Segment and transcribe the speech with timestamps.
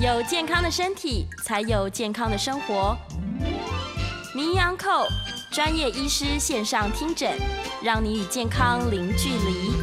[0.00, 2.96] 有健康的身体，才有健康的生活。
[4.34, 5.06] 名医昂扣
[5.50, 7.36] 专业医师线上听诊，
[7.82, 9.79] 让你与健康零距离。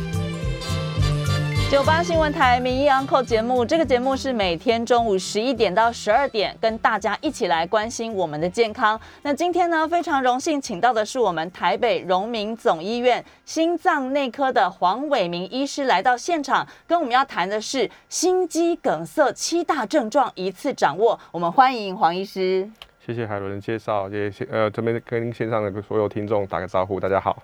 [1.70, 8.98] 九八新闻台名医 Uncle 节目，这个节目是每天中午十一点到十二点，跟大家一起来关心我们的健康。
[9.22, 21.20] 那今天呢，非常荣幸请到的是我们台北荣民总医院心脏内科的黄伟明医师来到现场，跟我们要谈的是心肌梗塞七大症状一次掌握。
[21.32, 22.68] 我们欢迎黄医师。
[23.06, 27.44] 谢谢海伦的介绍，也谢呃这边跟线上的所有听众打个招呼，大家好。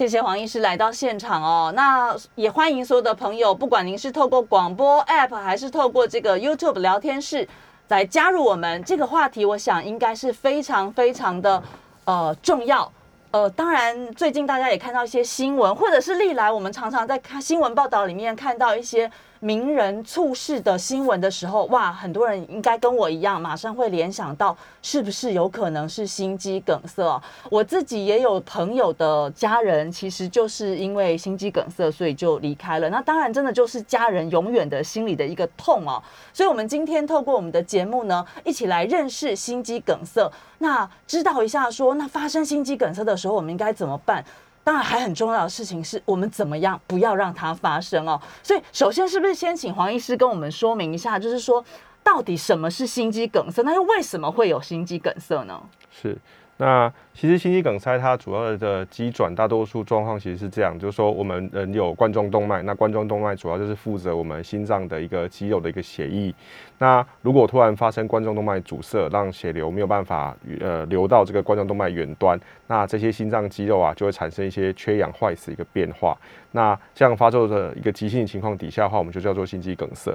[0.00, 7.46] 谢谢黄医师来到现场哦，那也欢迎所有的朋友，不管您是透过广播 App 还是透过这个 YouTube 聊天室
[7.88, 11.62] 来加入我们这个话题，我想应该是非常非常的
[12.06, 12.90] 呃重要。
[13.30, 19.10] 呃，当然最近大家也看到一些新闻，或者是历来我们常常在看新闻报道里面看到一些。
[19.40, 27.20] 名人猝逝的新闻的时候，哇，很多人应该跟我一样，马上会联想到是不是有可能是心肌梗塞。
[27.50, 32.90] 我自己也有朋友的家人，其实就是因为心肌梗塞，所以就离开了。
[32.90, 36.02] 那当然，真的就是家人永远的心里的一个痛哦。
[36.34, 44.22] 所以，我们今天透过我们的节目呢，一起来认识心肌梗塞，那知道一下说，那发生心肌梗塞的时候，我们应该怎么办？
[44.70, 48.20] 当然，还很重要的事情是我们怎么样不要让它发生哦。
[48.40, 51.64] 所以，首先是不是先请黄医师跟我们说明一下，就是说
[52.04, 53.64] 到底什么是心肌梗塞？
[53.64, 55.60] 那又为什么会有心肌梗塞呢？
[55.90, 56.16] 是。
[56.60, 66.34] 那其实心肌梗塞它主要的肌转，大多数状况其实是这样，就是说我们人有冠状动脉，那冠状动脉主要就是负责我们心脏的一个肌肉的一个血液。
[66.76, 76.16] 那如果突然发生冠状动脉阻塞，让血流没有办法呃流到这个冠状动脉远端，那这些心脏肌肉啊就会产生一些缺氧坏死一个变化。
[76.52, 80.12] 那这样发作的一个急性情况底下的话，我们就叫做心肌梗塞。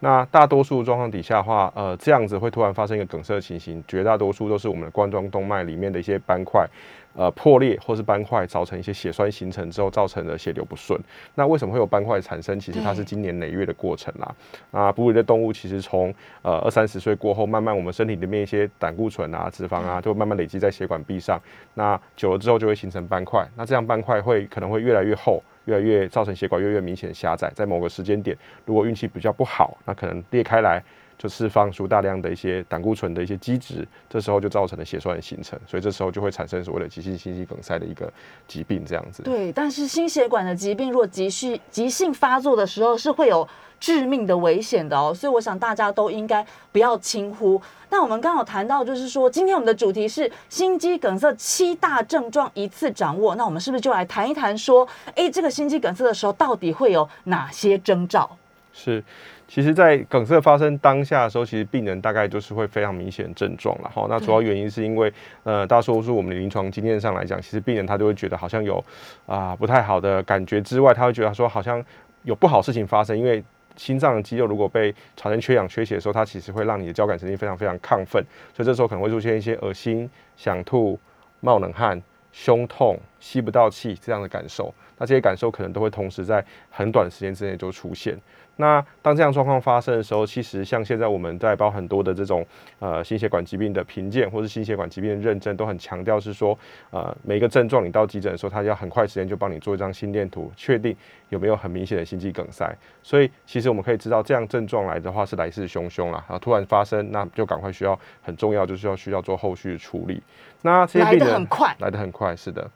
[0.00, 6.66] 那大多数状况底下的话，呃，这样子会突然发生一个梗塞的情形，绝大多数都是我们的冠状动脉里面的一些斑块。
[7.14, 10.96] 呃，破裂或是斑块造成一些血栓形成之后，造成的血流不顺。
[11.34, 12.60] 那为什么会有斑块产生？
[12.60, 14.34] 其实它是经年累月的过程啦。
[14.70, 21.40] 啊，哺乳类动物其实从呃二三十岁过后，慢慢我们身体里面一些胆固醇啊、脂肪啊，就慢慢累积在血管壁上。
[21.74, 23.44] 那久了之后就会形成斑块。
[23.56, 27.50] 那这样斑块会可能会越来越厚，越来越造成血管越来越明显狭窄。
[27.52, 30.80] 在某个时间点，如果运气比较不好，那可能裂开来。
[31.18, 38.10] 就释放出大量的一些胆固醇的一些基质，这时候就造成了血栓的形成，所以这时候就会产生所谓的急性心肌梗塞的一个
[38.46, 39.24] 疾病，这样子。
[39.24, 43.46] 对，但是心血管的疾病，如果急需急性发作的时候，是会有
[43.80, 45.12] 致命的危险的哦。
[45.12, 47.60] 所以我想大家都应该不要轻忽。
[47.90, 54.86] 那我们刚好谈到，就是说今天我们的主题是心肌梗塞七大症状一次掌握，那我们是不是就来谈一谈说，
[55.16, 58.30] 哎，这个心肌梗塞的时候到底会有哪些征兆？
[58.78, 59.02] 是。
[59.50, 64.06] 其实，在梗塞发生当下的时候，其实病人大概就是会非常明显的症状了哈。
[64.08, 65.10] 那主要原因是因为，
[65.42, 68.84] 呃，大多数我们的临床经验上来讲，其实病人他就会觉得好像有
[69.24, 71.82] 啊不太好的感觉之外，他会觉得说好像
[72.24, 73.42] 有不好事情发生，因为
[73.74, 78.22] 心脏的肌肉如果被产生缺氧缺血的时候，它其实会让你的交感神经非常非常亢奋，
[78.54, 80.98] 所以这时候可能会出现一些恶心、想吐、
[81.40, 82.02] 冒冷汗、
[82.32, 84.74] 胸痛、吸不到气这样的感受。
[84.98, 88.18] 那这些感受可能都会同时在很短时间之内就出现。
[88.60, 92.44] 那当这样状况发生的时候，其实像现在我们在包很多的这种
[92.80, 96.58] 呃心血管疾病的评鉴，或是心血管疾病的认证，都很强调是说，
[96.90, 100.96] 呃每个症状你到急诊的时候，他要很快时间就帮你做一张心电图，确定
[101.28, 102.76] 有没有很明显的心肌梗塞。
[103.00, 110.20] 所以其实我们可以知道，这样症状来的话是来势汹汹啦，然后突然发生，那就赶快需要很重要就是要需要做后续的处理。
[110.62, 112.68] 那这些病人来得很快，来得很快，是的。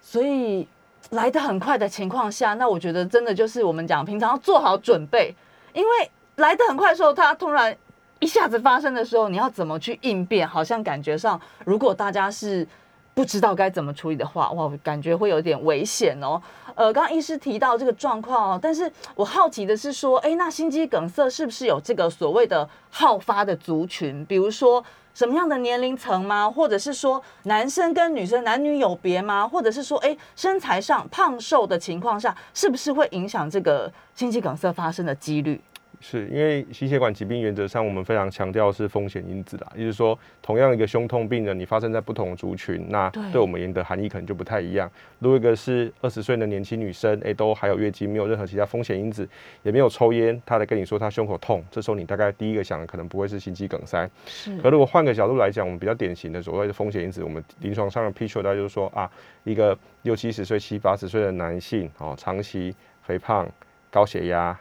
[0.00, 0.66] 所以。
[1.14, 5.34] 来的很快的情况下，那我觉得真的就是我们讲平常要做好准备，
[5.72, 7.76] 因为来的很快的时候，它突然
[8.20, 10.46] 一下子发生的时候，你要怎么去应变？
[10.46, 12.66] 好像感觉上，如果大家是
[13.14, 16.40] 不知道该怎么处理的话，哇，感觉会有点危险哦。
[16.74, 24.24] 呃，刚刚医师提到这个状况哦，但是我好奇的是说，哎，那心肌梗塞是不是有这个所谓的好发的族群？
[24.26, 24.84] 比如说。
[25.14, 26.50] 什么样的年龄层吗？
[26.50, 29.46] 或者是说男生跟女生男女有别吗？
[29.46, 35.60] 或者是说，哎，身材上胖瘦的情况下，是不是会影响这个心肌梗塞发生的几率？
[36.06, 44.90] 是因为心血管疾病原则上我们非常强调是风险因子啦，也就是说，同样一个胸痛病人，你发生在不同的族群，那对我们言的含义可能就不太一样。
[45.18, 49.26] 如果一个是二十岁的年轻女生，哎，都还有月经，没有任何其他风险因子，
[49.62, 54.06] 也没有抽烟，她来跟你说她胸口痛，这时候你大概第一个想的可能不会是心肌梗塞。
[54.26, 54.60] 是。
[54.60, 59.10] 可如果换个角度来讲，我们比较典型的所谓的风险因子，我们临床上的 picture 大家就是说啊，
[59.44, 63.48] 一个六七十岁、七八十岁的男性，哦，长期肥胖、
[63.90, 64.54] 高血压。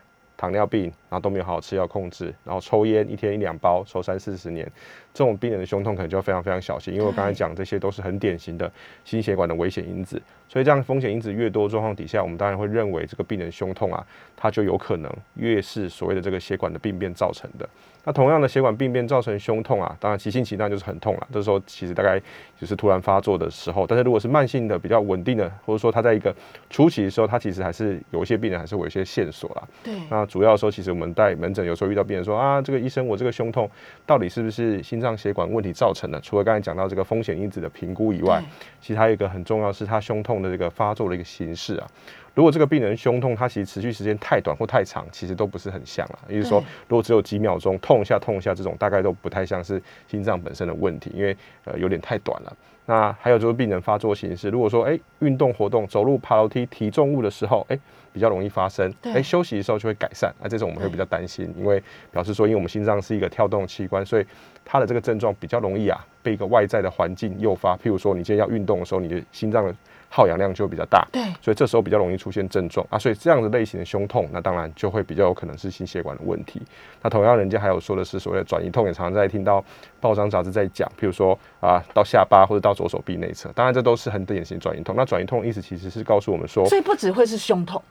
[0.44, 4.70] 糖尿病，然后都没有好好吃药控制，然后抽烟一天一两包，抽三四十年，
[5.14, 8.70] 这种病人的胸痛可能就要非常非常小心，因为我刚才讲这些都是很典型的
[9.06, 10.22] 心血管的危险因子，
[10.54, 14.06] 所以这样风险因子越多状况底下，我们当然会认为这个病人胸痛啊，
[14.38, 17.68] 它就有可能越是所谓的这个血管的病变造成的。
[18.06, 22.22] 那同样的血管病变造成胸痛啊，当然急性期那就是很痛了，这时候其实大概
[22.60, 23.88] 就是突然发作的时候。
[23.88, 26.36] 但是如果是慢性的、比较稳定的，或者说他在一个
[26.70, 29.64] 初期的时候，他其实还是有一些病人还是会有一些线索啦。
[29.84, 29.94] 对。
[30.10, 33.68] 那主要的时候，其实我们在门诊有时候遇到病人说啊，这个医生我这个胸痛
[34.06, 36.20] 到底是不是心脏血管问题造成的？
[36.20, 38.44] 除了刚才讲到这个风险因子的评估以外，
[38.82, 41.88] 其实还有一个很重要是他胸痛的这个发作的一个形式啊。
[42.36, 46.20] 如果这个病人胸痛，它其实持续时间太短或太长，其实都不是很像了。
[46.28, 52.58] 也就是说，如果只有几秒钟痛一下痛一下，这种大概都不太像是心脏本身的问题，因为呃有点太短了。
[52.86, 57.80] 那还有就是病人发作形式，如果说哎运动活动、走路、爬楼梯、提重物的时候，哎
[58.12, 60.34] 比较容易发生，哎休息的时候就会改善。
[60.42, 61.82] 那这种我们会比较担心，因为
[62.12, 64.26] 表示说，因为我们心脏是一个跳动器官，所以
[64.66, 67.78] 它的这个症状比较容易啊被一个外在的环境诱发。
[67.78, 69.74] 譬如说，你今天要运动的时候，你的心脏的
[70.16, 76.62] 耗氧量就会比较大，对，所以这时候比较容易出现症状啊，所以这样的类型的胸痛，那当然就会比较有可能是心血管的问题。
[77.02, 79.66] 那同样，人家还有说的是所谓的转移痛，也常常在听到
[80.00, 84.94] 报章杂志在讲，譬如说啊，到下巴或者到左手臂内侧，当然这都是很典型转移痛。
[84.96, 87.82] 那转移痛的意思其实是告诉我们说，所以不只会是胸痛。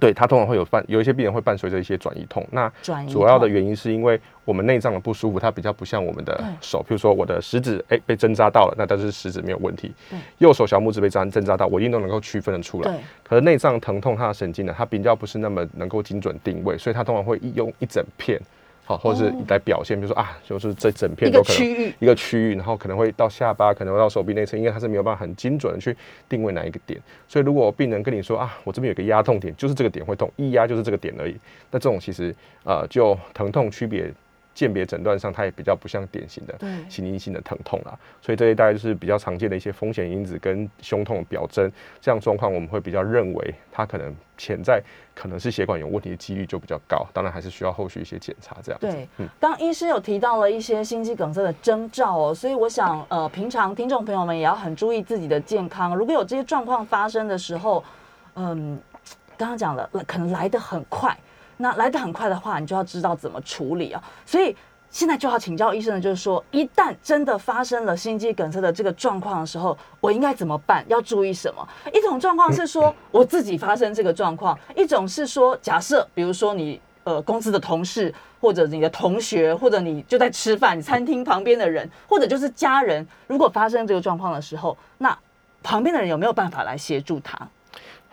[0.00, 2.46] 对，它通常会有伴，有一些病人会伴随着一些转移痛。
[2.50, 2.70] 那
[3.08, 6.80] 主要的原因是因为我们内脏的不舒服，它比较不像我们的手。
[6.80, 9.94] 譬如说，我的食指哎被针扎到了，那但是食指没有问题。
[10.38, 13.00] 右手小拇指被针针扎到，我一定都能够区分的出来。
[13.22, 18.38] 可是内脏疼痛，它的神经呢，它比较不是那么能够精准定位，所以它通常会用一整片。
[18.86, 25.94] 好，或者是来表现，比如说啊，就是这整片都可能一个区域，然后可能会到下巴，可能会到手臂内侧，因为它是没有办法很精准的去
[26.28, 26.98] 定位哪一个点。
[27.26, 31.36] 所以如果病人跟你说啊，我这边有个压痛点，就是这个点会痛，一压就是这个点而已，
[31.70, 32.34] 那这种其实
[32.64, 34.10] 呃就疼痛区别。
[34.56, 36.58] 鉴别诊断上，它也比较不像典型的
[36.88, 41.70] 心因性的疼痛啦，所以这一大概就是比较常见的一些风险因子跟胸痛的表征。
[42.00, 44.82] 这样状况我们会比较认为它可能潜在
[45.14, 48.80] 可能是血管有问题的几率就比较高，当然还是需要后续一些检查这样。
[48.80, 55.94] 对，嗯，刚医师有提到了一些心肌梗塞的征兆哦，所以我想呃，平常听众朋友们也要很注意自己的健康。
[55.94, 57.84] 如果有这些状况发生的时候，
[58.36, 58.80] 嗯，
[59.36, 61.14] 刚刚讲了，可能来得很快。
[61.56, 64.02] 那来得很快的话，你就要知道怎么处理啊。
[64.24, 64.54] 所以
[64.90, 70.84] 现在就要请教医生的，就是说，一旦真的发生了心肌梗塞的这个状况的时候，我应该怎么办？
[70.88, 71.68] 要注意什么？
[71.92, 85.18] 一种状况是说我自己发生这个状况，一种是说，假设比如说你呃公司的同事，或者你的同学，或者你就在吃饭，餐厅旁边的人，或者就是家人，如果发生这个状况的时候，那
[85.62, 87.36] 旁边的人有没有办法来协助他？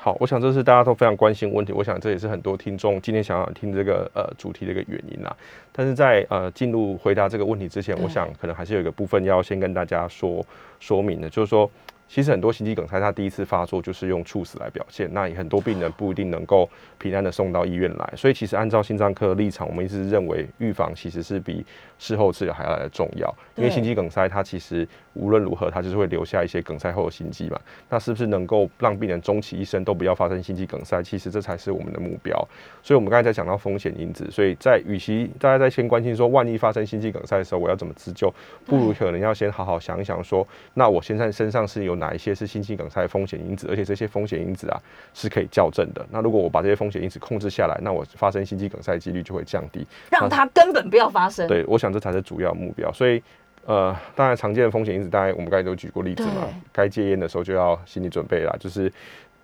[0.04, 1.72] 好，我想这是大家都非常关心问题。
[1.72, 5.34] 我想这也是很多听众今天想要听这个呃主题的一个原因啦。
[5.72, 10.46] 但是在呃进入回答这个问题之前，我想可能还是有一个部分要先跟大家说
[10.82, 11.72] 说明的，就是说。
[12.06, 15.12] 其实很多心肌梗塞，它第一次发作就是用猝死来表现。
[15.14, 18.14] 那也很多病人不一定能够平安的送到医院来。
[18.16, 21.66] 所以其实按照心脏科的立场，我们一直认为预防其实是比
[22.04, 23.34] 事后治疗还要来的重要。
[23.56, 27.60] 因为心肌梗塞它其实无论如何它就是会留下一些梗塞后的心肌嘛。
[27.90, 31.02] 那是不是能够让病人终其一生都不要发生心肌梗塞？
[31.02, 32.38] 其实这才是我们的目标。
[32.84, 38.34] 所以我们刚才在讲到风险因子，所以在与其大家在先关心说万一发生心肌梗塞的时候我要怎么自救，
[38.66, 41.94] 不如可能要先好好想一想说，那我现在身上是有。
[42.04, 43.68] 哪一些是心肌梗塞风险因子？
[43.70, 44.82] 而且这些风险因子啊
[45.14, 46.04] 是可以校正的。
[46.10, 51.48] 那如果我把这些风险因子控制下来，那我发生心肌梗塞几率就会降低，让它根本不要发生。
[51.48, 52.92] 对，我想这才是主要目标。
[52.92, 53.22] 所以，
[53.66, 56.50] 呃，当然常见的风险因子，大概我们刚才都举过例子嘛。
[56.72, 58.92] 该戒烟的时候就要心理准备啦，就是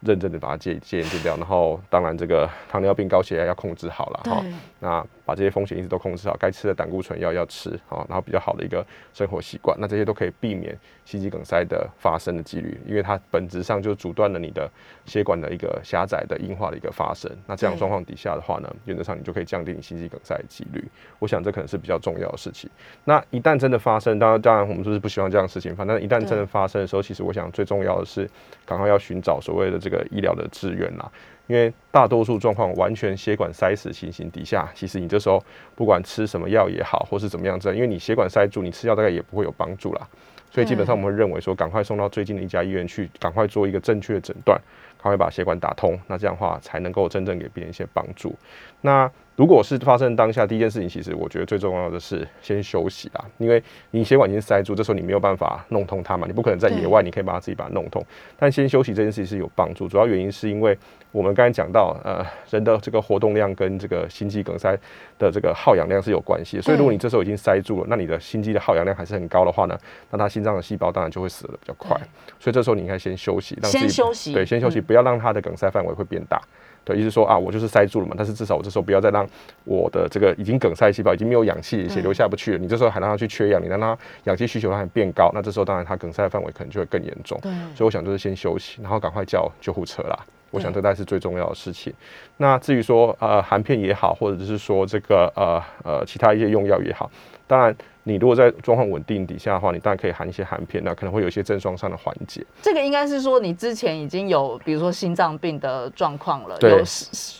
[0.01, 1.37] 认真的把它戒戒烟戒掉。
[1.37, 4.43] 然后，当然这个糖尿病、高血压要控制好了哈。
[4.79, 8.83] 那把这些风险因子都控制好，该吃的胆固醇药要吃好，然后比较好的一个
[9.13, 14.67] 生活习惯，那这些都可以避免心肌梗塞的发生的几率，因为它本质上就阻断了你的
[15.05, 17.31] 血管的一个狭窄的硬化的一个发生。
[17.45, 20.83] 那这样状况底下的话呢，原则上你就可以降低你心肌梗塞的几率。
[21.19, 22.67] 我想这可能是比较重要的事情。
[23.03, 26.01] 那一旦真的发生，当然当然我们就是不希望这样的事情发生。
[26.01, 28.27] 一旦真的发生的时候，其实我想最重要的是
[28.65, 31.11] 赶快要寻找所谓的这个医疗的资源啦。
[31.49, 35.43] 因为大多数状况完全血管塞死情形底下，其实你这时候
[35.75, 40.07] 不管吃什么药也好，或是怎么样子，因为你血管塞住，你吃药大概也不会有帮助啦。
[40.51, 44.59] 所以基本上我们会认为说，赶快送到最近的一家医院去，赶快做一个正确的诊断，
[45.01, 48.35] 赶快把血管打通，那这样的话才能够真正给病人一些帮助。
[48.81, 58.05] 那如果是发生当下第一件事情，其实我觉得最重要的是先休息啦，因为你血管已经塞住，这时候你没有办法弄通它嘛，你不可能在野外你可以把它自己把它弄通。
[58.37, 60.77] 但先休息这件事情是有帮助，主要原因是因为
[61.13, 64.77] 我们刚才讲到，呃，人的这个活动量跟这个心肌梗塞
[65.17, 69.79] 的这个耗氧量是有关系的，所以如果你这时候已经塞住了，那你的心肌的耗氧量还是很高的话呢，
[70.11, 71.97] 那它心脏的细胞当然就会死的比较快。
[72.41, 76.41] 所以这时候你应该先休息，让先休息，对，先休息，不要让它的梗塞范围会变大。
[76.83, 79.27] 对，意思说啊，我就是塞住了嘛，但是至少我这时候不要再让
[79.63, 82.57] 我的这个已经梗塞细胞已经没有氧气，血流下不去了。
[82.57, 87.39] 你这时候还让它去缺氧，你让它氧气需求它变高，那这时候当然它梗塞的范围可能就会更严重。
[87.41, 90.17] 对，所以我想就是先休息，然后赶快叫救护车啦。
[90.51, 91.93] 我想这大概是最重要的事情。
[92.37, 97.07] 那至于说呃含片也好，或者是说这个呃呃其他一些用药也好，
[97.49, 97.75] 当然。
[98.03, 102.43] 你如果在状况稳定底下的话，你当然可以含一些含片，那可能会有一些症状上的缓解。
[102.59, 106.81] 这个应该是说你之前已经有，比如说心脏病的状况了，有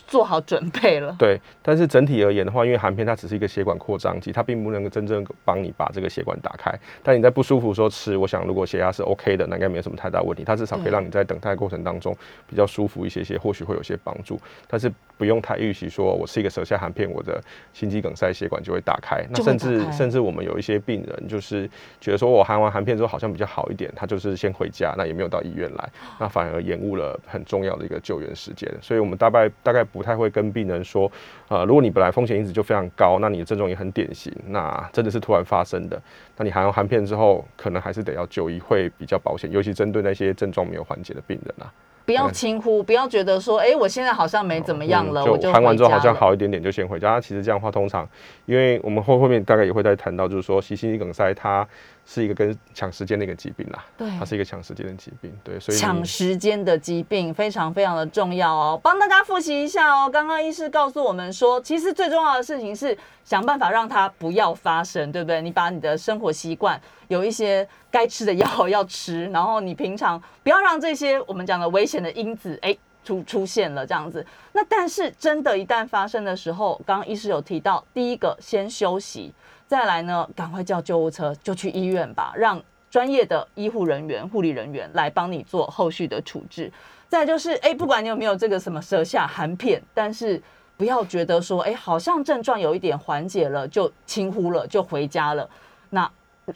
[0.06, 1.16] 做好准备了。
[1.18, 6.72] 对，但是整体而言的话，因为含片它只是一个血管扩张剂，它并不能够真正帮你把这个血管打开。
[7.02, 10.44] 但你在不舒服的时候吃，我想如果血压是 OK 的，那应该没有什么太大问题。
[10.44, 12.14] 它至少可以让你在等待过程当中
[12.46, 14.38] 比较舒服一些些，或许会有些帮助。
[14.68, 19.24] 但是不用太预期说我吃一个舌下含片，我的心肌梗塞血管就会打开。
[19.30, 21.38] 那甚至甚至我们有一些病人就。
[21.40, 21.68] 是
[22.00, 25.90] 觉得说我含完含片之后好像比较好一点，他就是先回家，那也没有到医院来，
[26.20, 28.70] 那反而延误了很重要的一个救援时间。
[28.80, 31.10] 所以我们大概大概不太会跟病人说，
[31.48, 36.00] 呃，如果你本来风险因子就非常高，那你的症状也很典型，那真的是突然发生的，
[36.36, 41.72] 那你含完含片之后，可能还是得要就医会比较保险，尤其针对那些症状没有缓解的病人啊。
[42.04, 47.20] 不要轻忽，不要觉得说，哎，我现在好像没怎么样了，我就谈完之后好像好一点点，就先回家。
[47.20, 48.08] 其实这样的话，通常，
[48.46, 51.66] 因为我们后后面大概也会再谈到，就是说，心肌梗塞它
[52.12, 58.80] 是一个跟抢时间的一个疾病啦，对，它是一个抢时间的疾病，对，所以抢时间的疾病非常非常的重要哦。
[58.82, 65.40] 帮大家复习一下哦，刚刚医师告诉我们说，其实最重要的事情是想办法让它不要发生，对不对？
[65.40, 67.68] 你把你的生活习惯有一些。
[67.92, 72.72] 该吃的药要吃，然后你平常不要让这些我们讲的危险的因子哎
[73.04, 74.24] 出出现了这样子。
[74.52, 79.32] 那但是真的，一旦发生的时候，刚刚医师有提到，第一个先休息，
[79.70, 82.60] 再来呢，赶快叫救护车，就去医院吧，让
[82.90, 86.72] 专业的医护人员、护理人员来帮你做后续的处置。
[87.08, 90.42] 再就是哎，不管你有没有这个什么舌下含片，但是
[90.76, 95.48] 不要觉得说哎，好像症状有一点缓解了，就轻忽了，就回家了。
[95.90, 96.10] 那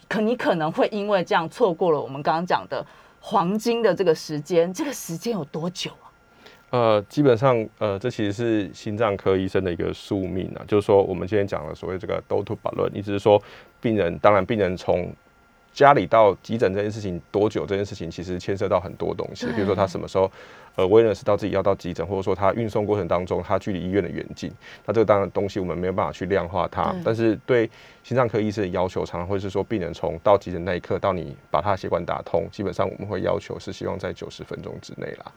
[0.08, 2.84] 可你可能会因为这样错过了我们刚刚讲的
[3.20, 5.92] 黄金的这个时间，这个时间有多久？
[6.74, 13.40] 呃，基本上呃，这其实是心脏科医生的一个宿命啊，就是说我们今天讲的所谓这个 “do to 论”，意思是说
[13.80, 15.08] 病人，当然病人从
[15.72, 17.64] 家里到急诊这件事情多久？
[17.64, 20.28] 这件事情其实牵涉到很多东西，比如说他什么时候。
[20.76, 24.50] 呃，为了是到自己要到急诊，或者说他运送过程当中，他距离医院的远近，
[24.84, 26.92] 那这个当然东西我们没有办法去量化它。
[27.04, 27.70] 但是对
[28.02, 35.30] 心脏科医生的要求，常常会是说，病人从到急诊那一刻到你把他血管打通，基本上我们会要求是希望在九十分钟之内啦。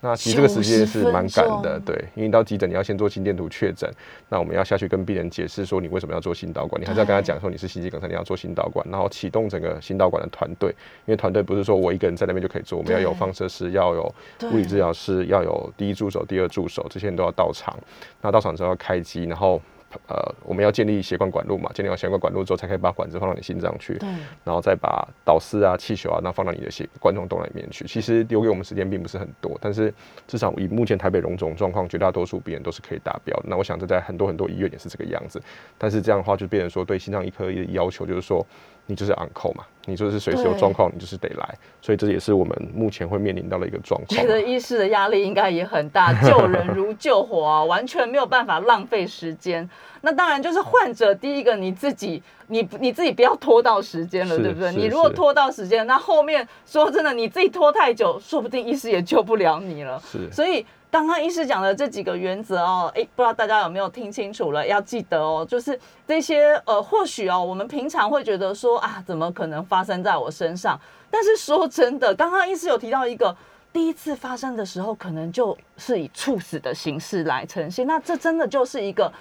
[0.00, 3.90] 那其实这个时间是蛮赶的，对，因为到急诊你要先做心电图确诊，
[4.28, 10.70] 那我们要下去跟病人解释说你为什么要做心导管，你还是要跟他讲说你是心肌梗塞，你要做心导管，然后启动整个心导管的团队，
[11.06, 14.14] 因为团队不是说我一个人在那边就可以做，我们要有放射师，要有
[14.52, 17.76] 物理治疗师，要有第一助手、第二助手，这些人都要到场，
[18.22, 19.60] 那到场之后要开机，然后。
[20.06, 24.08] 呃，我们要建立血管管路嘛，建立好血管管路之后，才可以把管子放到你心脏去，对，
[24.44, 27.86] 然后再把导丝啊、气球啊，那放到你的血冠状动脉里面去。
[27.86, 29.92] 其实留给我们时间并不是很多，但是
[30.26, 33.38] 至少以目前台北荣总状况，绝大多数病人都是可以达标。
[33.44, 35.40] 那我想这在很多很多医院也是这个样子，
[35.78, 38.46] 但是这样的话就变成说，对心脏医科的要求就是说。
[38.90, 44.18] 你就是 on call 嘛，你就是随时有状况，你就是得来，所以这也是我们目前会面临到的一个状况。
[44.18, 49.68] 觉得医师的压力应该也很大，救人如救火啊，完全没有办法浪费时间。
[50.00, 54.72] 那当然就是患者第一个你自己，你你自己不要拖到时间了，对不对？
[54.72, 60.02] 你如果拖到时间，那后面说真的，你自己拖太久，说不定医师也救不了你了。
[60.10, 60.64] 是，所以。
[60.90, 64.66] 刚刚医师讲的这几个原则哦，哎，不知道大家有没有听清楚了？
[64.66, 70.80] 要记得哦，就是这些呃，或许哦，我们平常会觉得说啊，怎么可能发生在我身上？
[71.10, 73.36] 但是说真的，刚刚医师有提到一个，
[73.72, 77.86] 第一次发生的时候，可能就是以猝死的形式来呈现。
[77.86, 79.12] 那这真的就是一个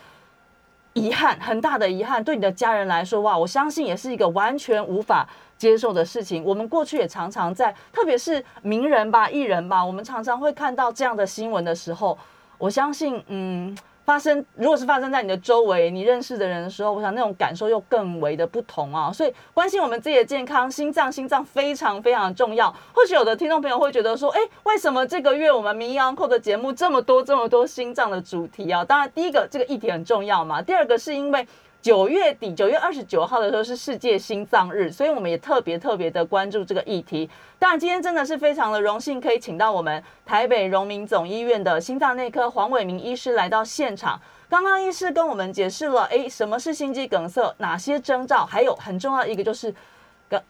[0.93, 2.23] 遗憾，很大的遗憾。
[2.23, 5.27] 对你的家人来说，哇，我相信也是一个完全无法。
[5.57, 12.17] 接受的事情，我们过去也常常在，特别是名人吧、艺人吧，我们常常会看到这样的新闻的时候，
[12.57, 19.11] 我相信，嗯，发生，如果是发生在你的周围，你认识的人的时候，我想那种感受又更为的不同啊。
[19.11, 22.73] 所以关心我们自己的健康，心脏心脏非常非常重要。
[22.93, 28.85] 或许有的听众朋友会觉得说，哎，为什么这个月我们名医安扣的节目这么多这么多心脏的主题啊？
[28.85, 30.61] 当然，第一个这个议题很重要嘛。
[30.61, 31.47] 第二个是因为。
[31.81, 37.29] 九月底，九月二十九号的时候是世界心脏日，所以我们也特别特别的关注这个议题。
[37.57, 44.19] 当然，今天真的是非常的荣幸，可以请到我们台北荣民总医院的心脏内科黄伟明医师来到现场。
[44.49, 49.73] 刚刚医师跟我们解释了，哎，什么是心肌梗塞，哪些征兆，还有很重要一个就是，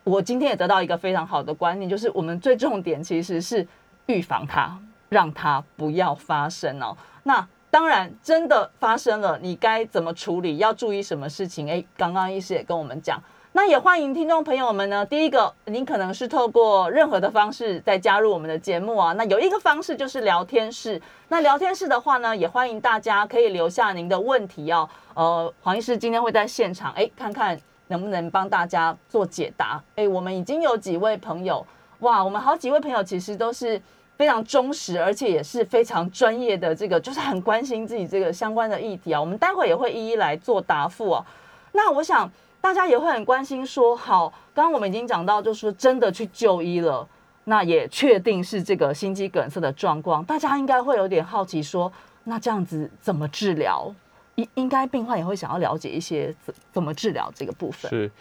[0.04, 3.68] 我今天也得到一个非常好的观念，就是我们最重点其实是
[4.08, 4.78] 预防它，
[5.10, 6.96] 让它不要发生哦。
[7.24, 10.58] 那当然，真的发生了，你该怎么处理？
[10.58, 11.70] 要注意什么事情？
[11.70, 15.06] 哎，刚刚医师也跟我们讲，那也欢迎听众朋友们呢。
[15.06, 19.14] 第一个，您可能是透过任何的方式在加入我们的节目啊。
[19.14, 21.00] 那有一个方式就是聊天室。
[21.28, 24.90] 那聊天室的话呢，也欢迎大家可以留下您的问题哦。
[25.14, 27.56] 呃，黄医师今天会在现场，哎，看看
[27.90, 29.80] 能不能帮大家做解答。
[29.96, 31.64] 哎，我们已经有几位朋友，
[32.00, 33.80] 哇，我们好几位朋友其实都是。
[34.18, 39.22] 非常忠实，而且也是非常专业的，这个就是很关心自己这个相关的议题啊。
[39.22, 41.26] 我们待会也会一一来做答复哦。
[41.74, 47.08] 那我想大家也会很关心，说好，刚刚我们已经讲到，就是说真的去就医了，
[47.44, 51.92] 那也确定是这个心肌梗塞的状况，大家应该会有点好奇，说
[52.24, 53.94] 那这样子怎么治疗？
[54.36, 57.90] 应应该病患也会想要了解一些怎怎么治疗这个部分。
[57.90, 58.12] 是。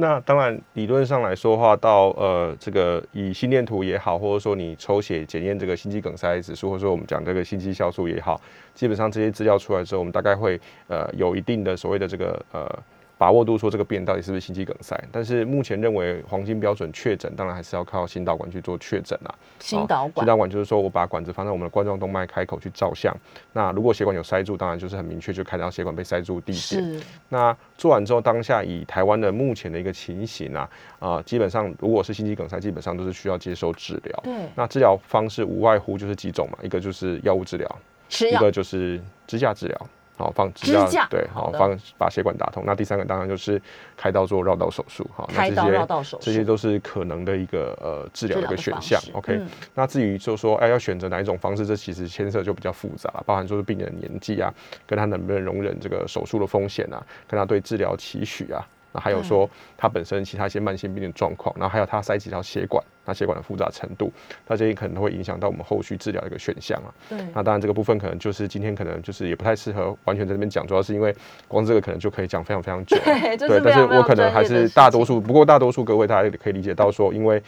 [0.00, 8.40] 那当然，理论上来说的话，到呃这个以心电图也好，或者说你抽血检验这个心肌梗塞指数，或者说我们讲这个心肌消素也好，
[8.74, 12.78] 基本上这些资料出来之后，我们大概会呃有一定的所谓的这个呃。
[13.18, 19.34] 把握度说这个病到底是不是心肌梗塞，但是目前认为黄金标准确诊，当然还是要靠心导管去做确诊啊。
[19.58, 23.12] 心导管，心导管就是说我把管子放在我们的冠状动脉开口去照相，
[23.52, 27.02] 那如果血管有塞住，当然就是很明确就看到血管被塞住地点。
[27.28, 30.70] 那做完之后，当下以台湾的目前的一个情形啊，
[31.00, 34.20] 啊，基本上如果是心肌梗塞，基本上都是需要接受治疗。
[34.22, 34.32] 对。
[34.54, 37.78] 那治疗方式无外乎就是几种嘛，一个就是药物治疗，
[38.30, 39.86] 一个就是支架治疗。
[40.18, 42.64] 好放支架，对，好放把血管打通。
[42.66, 43.60] 那第三个当然就是
[43.96, 49.00] 开刀做绕道手术，哈，开刀绕道手术，这些都是可能的一个呃治疗的一个选项。
[49.12, 49.40] OK，
[49.74, 54.52] 那至于就说哎要选择哪一种方式，这其实牵涉就比较复杂，包含说是病人年纪啊，
[54.86, 58.66] 跟他能不能容忍这个手术的风险啊，跟他对治疗期许啊。
[58.92, 64.12] 那还有说它本身其他一些慢性病的状况，然后还有它塞几条血管，那血管的复杂程度，
[64.46, 66.88] 那这些可能都会影响到我们后续治疗的一个选项啊。
[67.08, 67.18] 对。
[67.34, 71.14] 那当然这个部分可能就是今天可能就是也不太适合完全在这边讲，主要是因为
[71.46, 72.96] 光这个可能就可以讲非常非常久。
[73.04, 77.42] 对，对，但是我可能还是大多数，不过大多数各位大家可以理解到说，因为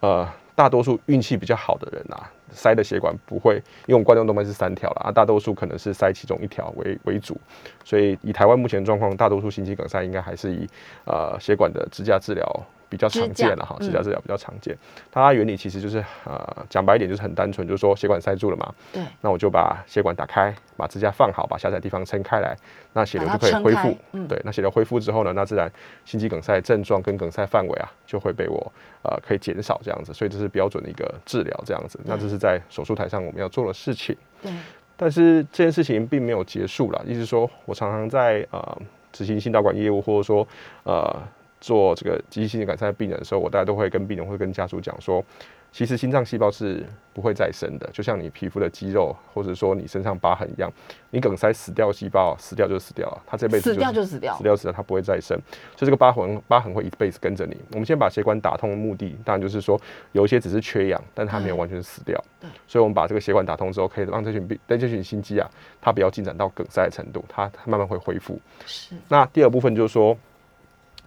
[0.00, 0.28] 呃。
[0.56, 3.56] 大多数运气比较好的人啊，塞的血管不会，
[3.86, 7.36] 因为我们冠状动脉是三条了啊，大多数可能是塞其中一条为为主，
[7.84, 10.66] 所以以台湾目前状况，大多数心肌梗塞应该还是以
[11.04, 12.66] 呃血管的支架治疗。
[12.88, 14.76] 比较常见了哈，支架治疗比较常见。
[15.10, 18.72] 它原理其实就是呃，讲白一点就是很单纯，就是说血管塞住了嘛。
[18.92, 19.02] 对。
[19.20, 22.56] 那我就把血管打开，把支架放好，把狭窄地方撑开来，
[22.92, 23.96] 那血流就可以恢复。
[24.12, 24.28] 嗯。
[24.28, 25.70] 对，那血流恢复之后呢，那自然
[26.04, 28.72] 心肌梗塞症状跟梗塞范围啊，就会被我
[29.02, 30.14] 呃可以减少这样子。
[30.14, 31.98] 所以这是标准的一个治疗这样子。
[32.04, 34.16] 那这是在手术台上我们要做的事情。
[34.40, 34.52] 对。
[34.96, 38.78] 但是这件事情并没有结束了，意思说我常常在呃
[39.12, 40.46] 执行心导管业务，或者说
[40.84, 41.14] 呃。
[41.60, 45.24] 做这个急性心肌梗塞病人的时候，我大家都会跟病人会跟家属讲说，
[45.72, 50.70] 其实心脏细胞是不会再生的，就像你皮肤的肌肉，或者说你身上疤痕一样，
[51.10, 55.36] 你梗塞死掉细胞，死掉就死掉了，它这辈子死掉就死掉，死掉死掉，它不会再生，
[55.76, 57.56] 所以这个疤痕疤痕会一辈子跟着你。
[57.72, 59.78] 我们先把血管打通的目的，当然就是说
[60.12, 68.40] 有一些只是缺氧，但它没有完全死掉，对，所以我们把这个血管打通之后，可以让这群病，这群心肌啊，它不要进展到梗塞的程度，它慢慢会恢复。
[68.64, 68.94] 是。
[69.08, 70.16] 那第二部分就是说。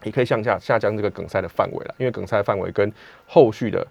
[0.03, 2.91] 也可以向下下降这个梗塞的范围了，因为梗塞范围跟
[3.27, 3.85] 后续的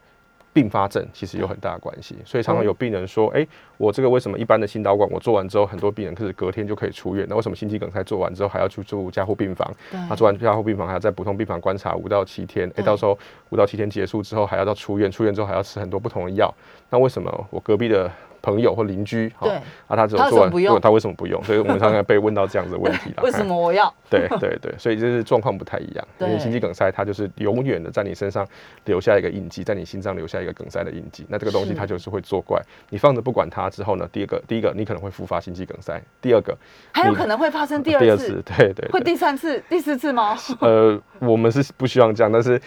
[0.53, 7.27] 并发症其实有很大的关系，所以常常有病人说：“哎，我这个为什么一般的心导管我做完之后，很多病人可是隔天就可以出院？
[7.29, 9.73] 那为什么心肌梗塞做完之后还要去住加护病房？
[10.09, 12.69] 他做完加护病房还要在普通病房观察五到七天？
[12.77, 13.17] 哎，到时候
[13.51, 16.53] 五到七天结束之后还要到出院，出院之后还要吃很多不同的药？
[16.91, 18.11] 那为什么我隔壁的？”
[18.49, 19.51] 朋友或邻居，对，
[19.87, 21.43] 啊，他只有做完，他为什么不用？
[21.45, 23.23] 所以我们常常被问到这样子的问题了。
[23.27, 23.93] 为什么我要？
[24.09, 26.09] 对对对，所以就是状况不太一样。
[26.21, 28.47] 因为心肌梗塞，它就是永远的在你身上
[28.87, 31.27] 留下一个印记，在你心脏留下一个梗塞的印记。
[31.29, 32.59] 那这个东西它就是会作怪。
[32.89, 34.09] 你放着不管它之后呢？
[34.11, 36.01] 第二个，第一个你可能会复发心肌梗塞。
[36.23, 36.57] 第二个，
[36.93, 38.43] 还有可能会发生第二次。
[38.57, 38.89] 对对。
[38.91, 40.37] 会第三次、第四次吗？
[40.61, 42.59] 呃，我们是不希望这样，但是。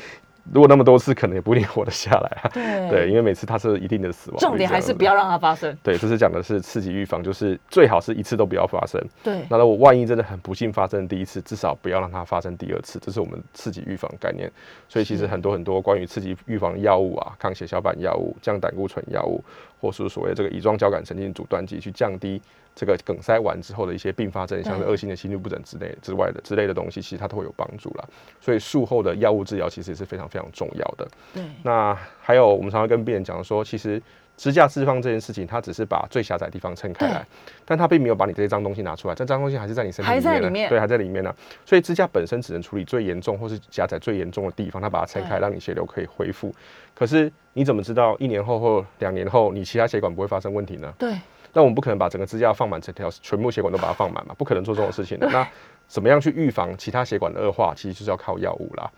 [0.51, 2.49] 如果那么多次，可能也不一定活得下来啊。
[2.53, 4.39] 对对，因为每次它是一定的死亡。
[4.39, 5.77] 重点还是不要让它发生。
[5.83, 9.01] 对，这是讲的是刺激预防，就是最好是一次都不要发生。
[9.23, 14.51] 对，那如果万一真的很不幸发生第一次，至少不要让它发生第二次，这是我们刺激预防概念。
[14.89, 19.43] 所以其实很多很多关于刺激预防药物啊，抗血小板药物、降胆固醇药物，
[19.81, 22.39] 或是所谓这个乙状交感神经阻断剂，去降低
[22.75, 28.05] 这个梗塞完之后的一些并发症，像是恶性的心律不整之类之外的之类的东西，其实它都会有帮助啦。
[28.39, 31.07] 所以术后的药物治疗其实也是非常非常重要的。
[31.33, 34.01] 对，那还有我们常常跟病人讲说，其实
[34.37, 37.25] 支架释放这件事情，它只是把最狭窄的地方撑开来，
[37.63, 46.53] 但它并没有把你这些脏东西拿出来，这脏东西还是在你身体里面呢，在里面对，还在里面呢、所以支架本身只能处理最严重或是狭窄最严重的地方，它把它撑开，让你血流可以恢复。
[46.95, 50.91] 可是你怎么知道一年后或两年后，你其他血管不会发生问题呢？
[50.97, 51.13] 对，
[51.53, 55.27] 那我们不可能把整个支架放满，整条全部血管都把它放满嘛，不可能做这种事情的。
[55.31, 55.47] 那
[55.87, 57.73] 怎么样去预防其他血管的恶化？
[57.75, 58.89] 其实就是要靠药物啦。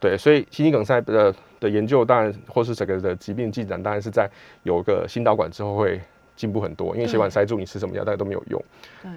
[0.00, 4.30] 对，所以心肌梗塞的的研究，当然或是整个的疾病进展，当然是在
[4.62, 6.00] 有个心导管之后会
[6.36, 8.64] 进步很多，因为血管塞住，你吃什么药大概都没有用。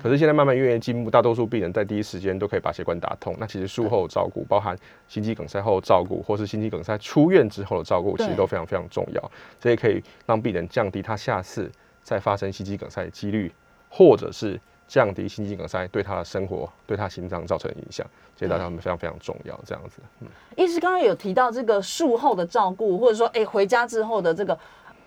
[0.02, 3.36] 可是现在慢慢越来越进步，大多数病人在第一时间都可以把血管打通。
[3.40, 4.76] 那其实术后照顾，包含
[5.08, 9.32] 心肌梗塞后照顾，或是心肌梗塞出院之后的照顾，其实都非常非常重要。
[9.60, 13.52] 这也可以让病人降低他下次再发生心肌梗塞的几率，
[13.88, 14.60] 或者是
[14.92, 18.06] 降低心肌梗塞对他的生活、对他心脏造成影响。
[18.36, 19.58] 这些大家们非常非常重要。
[19.66, 20.28] 这样子，嗯，
[20.58, 24.58] 医师刚刚有提到这个术后的照顾，或者说，哎、回家之后的这个，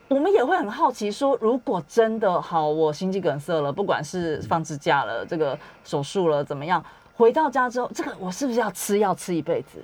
[0.09, 6.83] 我们也会很好奇说，如果真的好，我心肌梗塞了，不管是放支架了，这个手术了，怎么样，
[7.15, 9.83] 回到家之后，这个我是不是要吃药吃一辈子？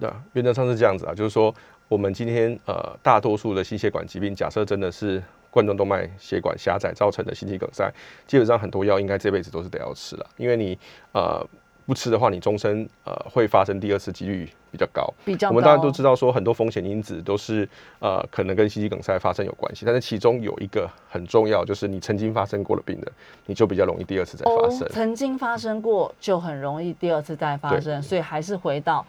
[0.00, 1.54] 对啊，原则上是这样子啊，就是说
[1.86, 5.22] 我们今天呃大多数的心血管疾病，假设真的是
[5.56, 7.90] 冠状动脉血管狭窄造成的心肌梗塞，
[8.26, 10.78] 基本上很多药应该这辈子都是得要吃了，因为你
[11.12, 11.42] 呃
[11.86, 15.10] 不吃的话，你终身呃会发生第二次几率比较高。
[15.24, 17.66] 比较我们大家都知道说很多风险因子都是
[18.00, 23.12] 呃可能跟心肌梗塞发生有关系，但是其中有一个很重要，就是你曾经发生过的病人，
[23.46, 24.86] 你就比较容易第二次再发生。
[24.86, 29.06] 哦曾经发生过，就很容易第二次再发生，所以还是回到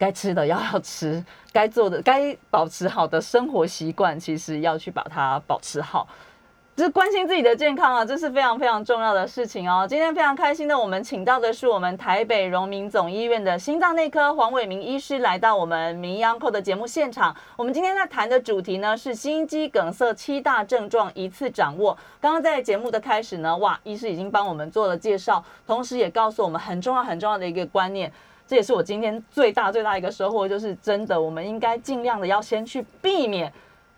[0.00, 6.08] 该吃的药要吃， 该做的该保持好的生活习惯，其实要去把它保持好。
[6.76, 9.86] 就是关心自己的健康啊，这是非常非常重要的事情哦。
[9.86, 17.36] 今天非常开心的，我们请到的是我们台北荣民总医院的心脏内科黄伟明医师来到我们名医 Uncle 的节目现场。
[17.56, 21.94] 我们今天在谈的主题呢是心肌梗塞七大症状一次掌握。
[22.18, 28.10] 刚刚在节目的开始呢，哇，医师已经帮我们做了介绍，同时也告诉我们很重要很重要的一个观念。
[28.50, 33.52] 这也是我今天最大最大一个收获，就是真的，我们应该尽量的要先去避免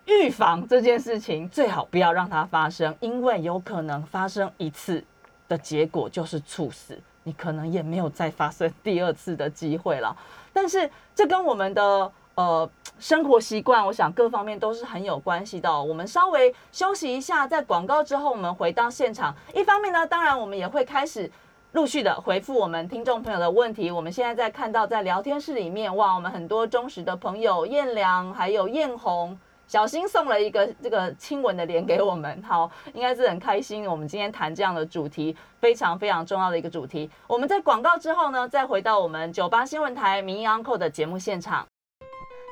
[0.05, 5.03] 预防这件事情，最好不要让它发生，因为有可能发生一次
[5.47, 10.15] 的结果就是猝死，你可能也没有再发生第二次的机会了。
[10.53, 19.35] 但是这跟我们的呃生活习惯，我想各方面都是很有关系的、我们稍微休息一下，在广告之后，我们回到现场。
[19.55, 21.31] 一方面呢，当然我们也会开始。
[21.73, 33.89] 陆续的回复我们听众朋友的问题，我们现在在看到在聊天室里面，哇，我们很多忠实的朋友燕良还有燕红，小新送了一个这个亲吻的脸给我们，好，应该是很开心。
[33.89, 37.09] 我们今天谈这样的主题，非常非常重要的一个主题。
[37.25, 41.65] 我们在广告之后呢，再回到我们九八新闻台民意 Uncle 的节目现场。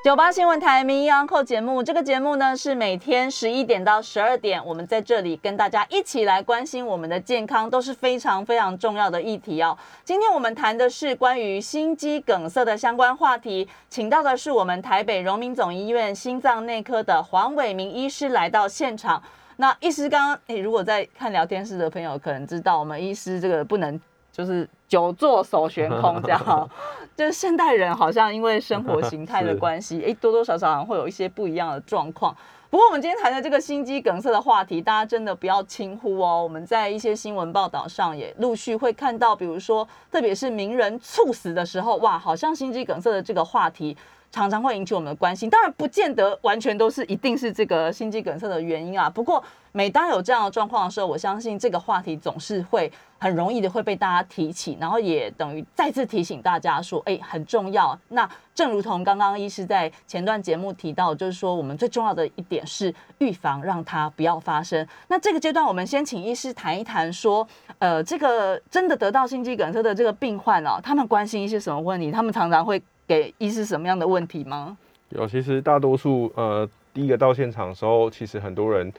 [0.04, 9.78] 九八新闻台民意 Uncle 节目，这个节目呢是每天十一点到十二点，我们在这里跟大家一起来关心我们的健康，都是非常非常重要的议题哦。
[10.04, 19.22] 今天我们谈的是关于心肌梗塞的相关话题，请到的是我们台北荣民总医院心脏内科的黄伟明医师来到现场。
[19.58, 26.70] 那医师刚刚，诶，如果在看聊天室的朋友可能知道，我们医师这个不能就是久坐手悬空这样哦，
[27.17, 32.36] 就是现代人好像因为生活形态的关系，诶，多多少少会有一些不一样的状况。
[32.70, 36.41] 不过我们今天谈的这个心肌梗塞的话题，大家真的不要轻忽哦。
[36.41, 43.98] 我们在一些新闻报道上也陆续会看到，比如说，特别是名人猝死的时候，哇，好像心肌梗塞的这个话题
[44.32, 45.50] 常常会引起我们的关心。
[45.50, 49.10] 当然，不见得完全都是一定是这个心肌梗塞的原因啊。
[49.10, 57.98] 不过，每当有这样的状况的时候，我相信这个话题总是会很容易的会被大家提起，然后也等于再次提醒大家说，哎，很重要。
[58.10, 64.86] 那正如同刚刚医师在前段节目提到，就是说我们最重要的一点是预防，让它不要发生。
[65.08, 67.48] 那这个阶段，我们先请医师谈一谈，说，
[67.80, 72.12] 呃，这个真的得到心肌梗塞的这个病患哦，他们关心一些什么问题？
[72.12, 74.78] 他们常常会给医师什么样的问题吗？
[75.10, 78.89] 有，其实大多数呃，第一个到现场的时候，其实很多人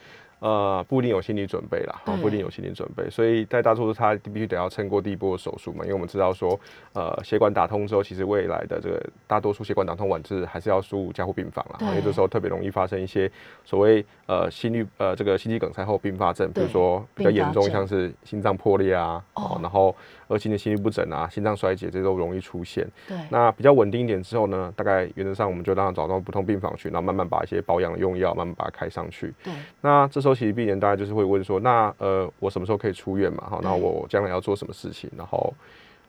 [0.43, 2.17] 呃，不一定有心理准备啦，对。
[2.17, 6.59] 不一定有心理准备，所以在大多数他必须得要撑过第一波的手术嘛，因为我们知道说，
[6.93, 13.31] 呃，血管打通之后，其实未来的这个大多数血管打通完之还是要输入加护病房啦，因为这时候特别容易发生一些
[13.65, 19.95] 所谓呃心律呃这个心肌梗塞后并发症，比如说比较严重，像是心脏破裂啊，哦哦，然后
[20.29, 22.87] 恶性的心律不整啊，心脏衰竭，这都容易出现。
[23.09, 29.35] 对，那比较稳定一点之后呢，大概原则上我们就让他找到不同病房去，然后慢慢把一些保养的用药慢慢把它开上去。
[29.43, 33.49] 对，那这时候其实病人大家就是会问说，那呃我什么时候可以出院嘛？
[33.51, 35.11] 哈，那我将来要做什么事情？
[35.17, 35.53] 然后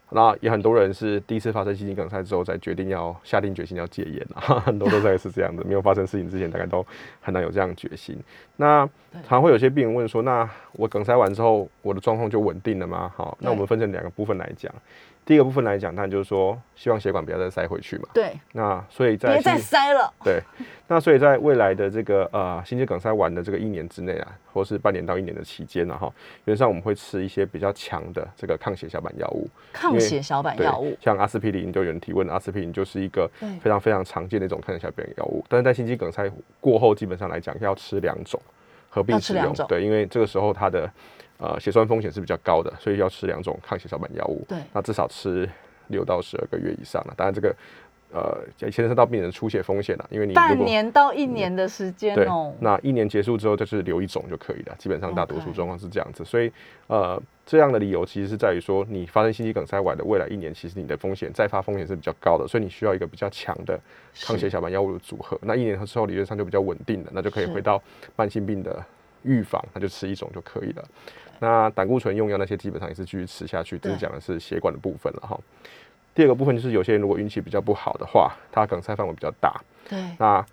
[0.10, 6.86] 那也很多人是第一次发生心肌梗塞之后才决定要下定决心要戒烟啊， 很多都在是这样的，没有发生事情之前大概都
[7.20, 8.16] 很难有这样的决心。
[8.58, 8.88] 那
[9.28, 13.12] 常会有些病人问说，那我梗塞完之后我的状况就稳定了吗？
[13.16, 14.72] 好，那我们分成两个部分来讲。
[15.26, 18.10] 第一个部分来讲，那就是说希望血管不要再塞回去嘛。
[18.14, 20.14] 对，那所以在别再塞了。
[20.24, 20.42] 对，
[20.88, 26.12] 那所以在未来的这个呃心肌梗塞完的这个一年之内啊，或是半年到一年的期间呢，哈，
[26.46, 29.48] 原则上我们会吃一些比较强的这个抗血小板药物。
[29.72, 33.30] 抗血小板对药物，像阿司匹林，就有人提问，阿司匹林就是一个
[33.62, 38.38] 非常非常常见的一种抗血小板药物，但是在心肌梗塞过后，基本上来讲要吃两种
[38.90, 40.92] 合并使用对，因为这个时候它的
[41.44, 44.46] 呃血栓风险是比较高的，所以要吃两种抗血小板药物。
[44.48, 45.50] 对那至少吃
[45.88, 47.14] 六到十二个月以上了。
[47.18, 47.54] 当然这个
[48.14, 52.54] 呃牵涉到病人出血风险了，因为你半年到一年的时间对哦，。
[52.62, 56.24] 那一年结束之后就是留一种就可以了，基本上大多数状况是这样子。
[56.24, 56.50] 所以
[56.88, 63.78] 呃，这样的理由其实是在于说，你发生心肌梗塞完的未来一年，其实你的风险再发风险是比较高的，所以你需要一个比较强的
[64.22, 65.38] 抗血小板药物的组合。
[65.42, 67.82] 那一年之后理论上就比较稳定了，那就可以回到
[68.16, 68.82] 慢性病的
[69.24, 70.86] 预防，那就吃一种就可以了。
[71.40, 75.40] 那胆固醇用药那些基本上也是继续吃下去，这是对讲的是血管的部分了哈。
[76.16, 80.46] 第二个部分就是有些人如果运气比较不好的话，他梗塞范围比较大，对，那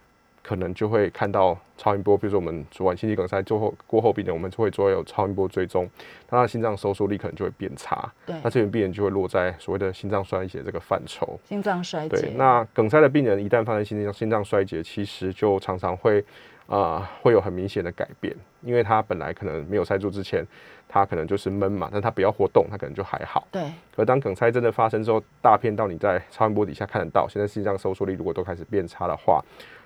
[0.42, 5.86] 可能就会看到超音波，比如说我们做完心肌梗塞之后过后病人，我们就会做有超音波追踪，
[6.30, 11.38] 那他的心脏收缩力可能就会变差，对那这群病人就会落在所谓的心脏衰竭这个范畴。
[11.44, 16.20] 心脏衰对竭，，那梗塞的病人一旦发生心脏心脏衰竭，其实就常常会
[16.66, 20.46] 啊、呃会有很明显的改变，因为他本来可能没有塞住之前，
[20.88, 23.46] 他可能就是闷嘛，但他不要活动，他可能就还好。
[23.50, 23.62] 对，
[23.94, 29.42] 可当梗塞真的发生之后，大片到你在超音波底下看得到，现在心脏收缩力如果都开始变差的话，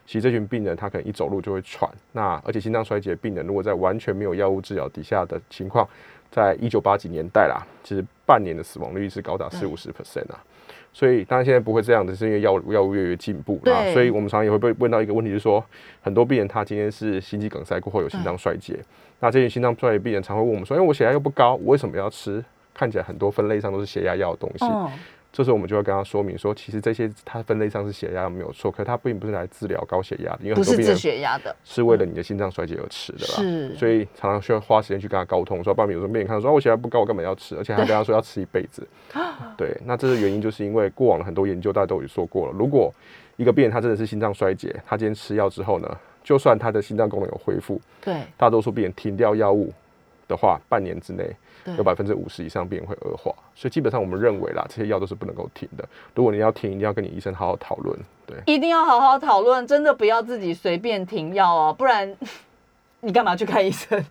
[0.07, 1.91] 其实这群病人他可能一走路就会喘。
[2.13, 5.89] 那而且心脏衰竭病人如果在完全没有药物治疗底下的情况，
[6.31, 10.43] 在一九八几年代啦，其实半年的死亡率是高达四五十 percent 啊。
[10.93, 13.83] 所以当然现在不会这样子，是因为药物药物越来越进步对啊。
[13.93, 15.65] 所以我们常常也会被问到一个问题，就是说
[16.01, 18.79] 很多病人他今天是心肌梗塞过后有心脏衰竭，
[19.21, 22.45] 那这些心脏衰竭病人常会问我们说，因为我血压又不高，我为什么要吃？
[22.73, 24.91] 看起来很多分类上都是血压药的东西，嗯，
[25.37, 33.35] 这时候我们就会跟他说明说，其实这些它分类上是血压没有错，可是它并不是来治疗高血压的，因为不是治很多病人血压的，是为了你的心脏衰竭而吃的啦。
[33.35, 37.57] 是所以常常需要花时间去跟他沟通，说，不然比如说病人看到说、啊我血压不高，我干嘛要吃？
[37.57, 38.87] 而且还跟他说要吃一辈子。
[39.59, 42.95] 对，那这是原因，就是因为过往的很多研究大家都有说过了，如果
[43.37, 49.73] 一个病人他真的是心脏衰竭，他今天吃药之后呢，就算他的心脏功能有恢复，对，大多数病人停掉药物
[50.29, 51.37] 的话，半年之内对
[51.77, 55.89] 有百分之五十以上病人会恶化，所以基本上我们认为啦，这些药都是不能够停的。
[56.15, 57.99] 如果你要停，一定要跟你医生好好讨论。
[58.27, 62.17] 对，一定要好好讨论，真的不要自己随便停药哦，不然
[63.05, 64.03] 你干嘛去看医生？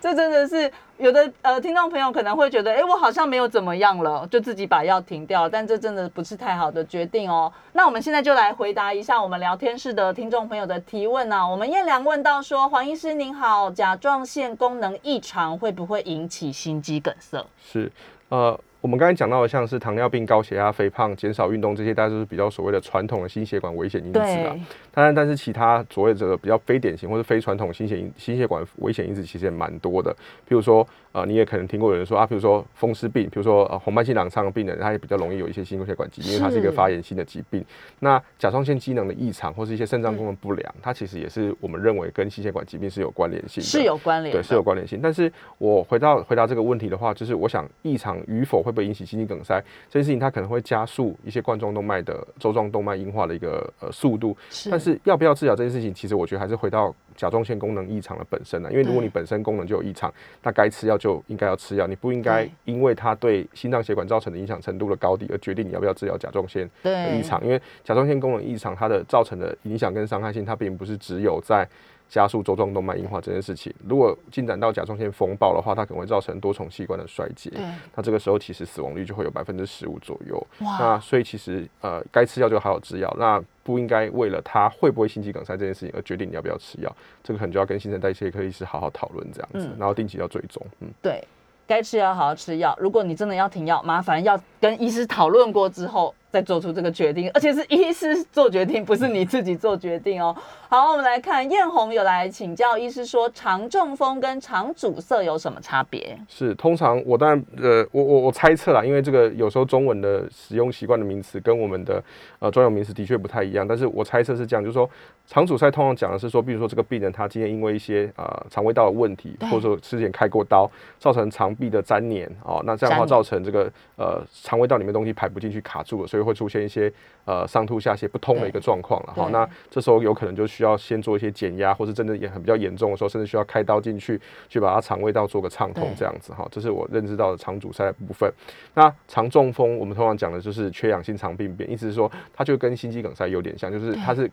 [0.00, 7.52] 这真的是有的呃，听众朋友可能会觉得，哎、我好像没有怎么样了，就自己把药停掉，但这真的不是太好的决定哦。
[7.72, 11.46] 那我们现在就来回答一下我们聊天室的听众朋友的提问啊。
[11.46, 17.44] 我们燕良问到说，黄医师您好，甲状腺功能异常会不会引起心肌梗塞？
[17.62, 17.90] 是
[18.28, 18.58] 呃。
[18.82, 24.56] 我们刚才讲到的，像是糖尿病、高血压、肥胖、减少运动这些，大家都是比较所谓的传统的心血管危险因子啊。
[24.90, 30.12] 当然，但是其他所谓的比较非典型或者非传统心血因心血管危险因子其实也蛮多的。
[30.48, 37.64] 譬如说，呃，你也可能听过有人说啊，譬如说风湿病，譬如说呃红斑性狼疮的病人，他也比较容易有一些心血管疾病，因为它是一个是发炎性的疾病。
[38.00, 43.68] 那甲状腺机能的异常或是一些肾脏功能不良，它其实也是我们认为跟心血管疾病是有关联性的。
[43.68, 44.98] 是有关联的，对，是有关联性。
[45.00, 54.36] 但是我回到回答这个问题的话，就是我想异常与否会不会引起心肌梗塞这件事情，它可能会加速一些冠状动脉的周状动脉硬化的一个呃速度。
[54.50, 58.70] 是但是要不要治疗这件事情，其实我觉得还是回到甲状腺功能异常的本身了。
[58.70, 67.42] 因为如果你本身功能就有异常，那该吃药就应该要吃药，你不应该因为它对心脏血管造成的影响程度的高低而决定你要不要治疗甲状腺的对异常。
[67.44, 71.68] 因为甲状腺功能异常，它的造成的影响跟伤害性，它并不是只有在
[72.12, 73.72] 加速周状动脉硬化这件事情。
[73.88, 77.48] 如果进展到甲状腺风暴的话，它可能会造成多重器官的衰竭。
[77.48, 80.36] 对，那这个时候其实死亡率就会有百分之十五左右。
[80.60, 86.94] 哇那所以其实呃，该吃药就好好吃药，那不应该为了它会不会心肌梗塞这件事情而决定你要不要吃药。
[87.24, 90.62] 这个可能就要跟新陈代谢科医师好好讨论这样子，嗯然后定期要追踪。
[90.80, 91.26] 嗯，对，
[91.66, 92.76] 该吃药好好吃药。
[92.78, 100.34] 如果你真的要停药，麻烦要跟医师讨论过之后再做出这个决定，而且是医师做决定，不是你自己做决定哦。
[100.70, 106.18] 好，我们来看艳红有来请教医师说，肠中风跟肠阻塞有什么差别？
[106.26, 112.02] 是，通常我当然呃，我我我猜测啦，因为这个有时候中文的使用习惯的名词跟我们的
[112.38, 114.88] 呃专有名词的确不太一样，但是我猜测是这样，就是说
[115.26, 120.66] 肠阻塞通常讲的是说，比如说这个病人他今天因为一些呃肠胃道的问题，或者说之前开过刀，
[120.98, 126.92] 造成肠壁的粘连哦，那这样的话造成这个呃肠胃道里面东西排不进去卡住了，所以会出现一些
[127.24, 129.12] 呃上吐下泻不通的一个状况了。
[129.14, 136.46] 好，对那这时候有可能就需要先做一些减压，或是真的也很比较严重的时候，甚至需要开刀进去去把它肠胃道做个畅通对这样子哈。
[136.50, 138.32] 这是我认知到的肠阻塞的部分。
[138.74, 144.30] 那肠中风，我们通常讲的就是缺氧性肠病变，意思是说它就跟心肌梗塞有点像，就是它是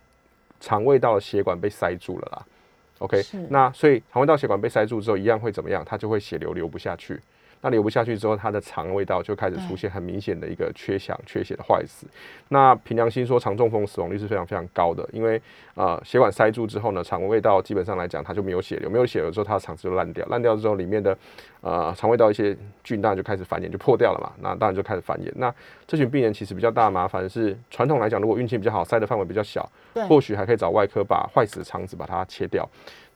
[0.60, 2.45] 肠胃道的血管被塞住了啦。
[2.99, 5.82] OK，那所以肠胃道血管被塞住之后，一样会怎么样？
[5.86, 7.17] 它就会血流流不下去。
[7.62, 12.08] 那流不下去之后，它的肠胃道就开始出现很明显的一个缺氧、缺血的坏死。
[12.48, 15.41] 那凭良心说，肠中风死亡率是非常非常高的，因为
[15.76, 21.17] 呃血管塞住之后呢，肠胃道基本上来讲它就没有血流，没有血流之后，它的肠子就烂掉，烂掉之后里面的
[21.62, 25.30] 呃肠胃道一些菌当然就开始繁衍，就破掉了嘛，那当然就开始繁衍。
[25.36, 25.54] 那
[25.86, 29.69] 这群病人其实比较大的麻烦是，传统来讲，如果运气比较好，塞的范围比较小，
[30.08, 32.67] 或许还可以找外科把坏死的肠子把它切掉。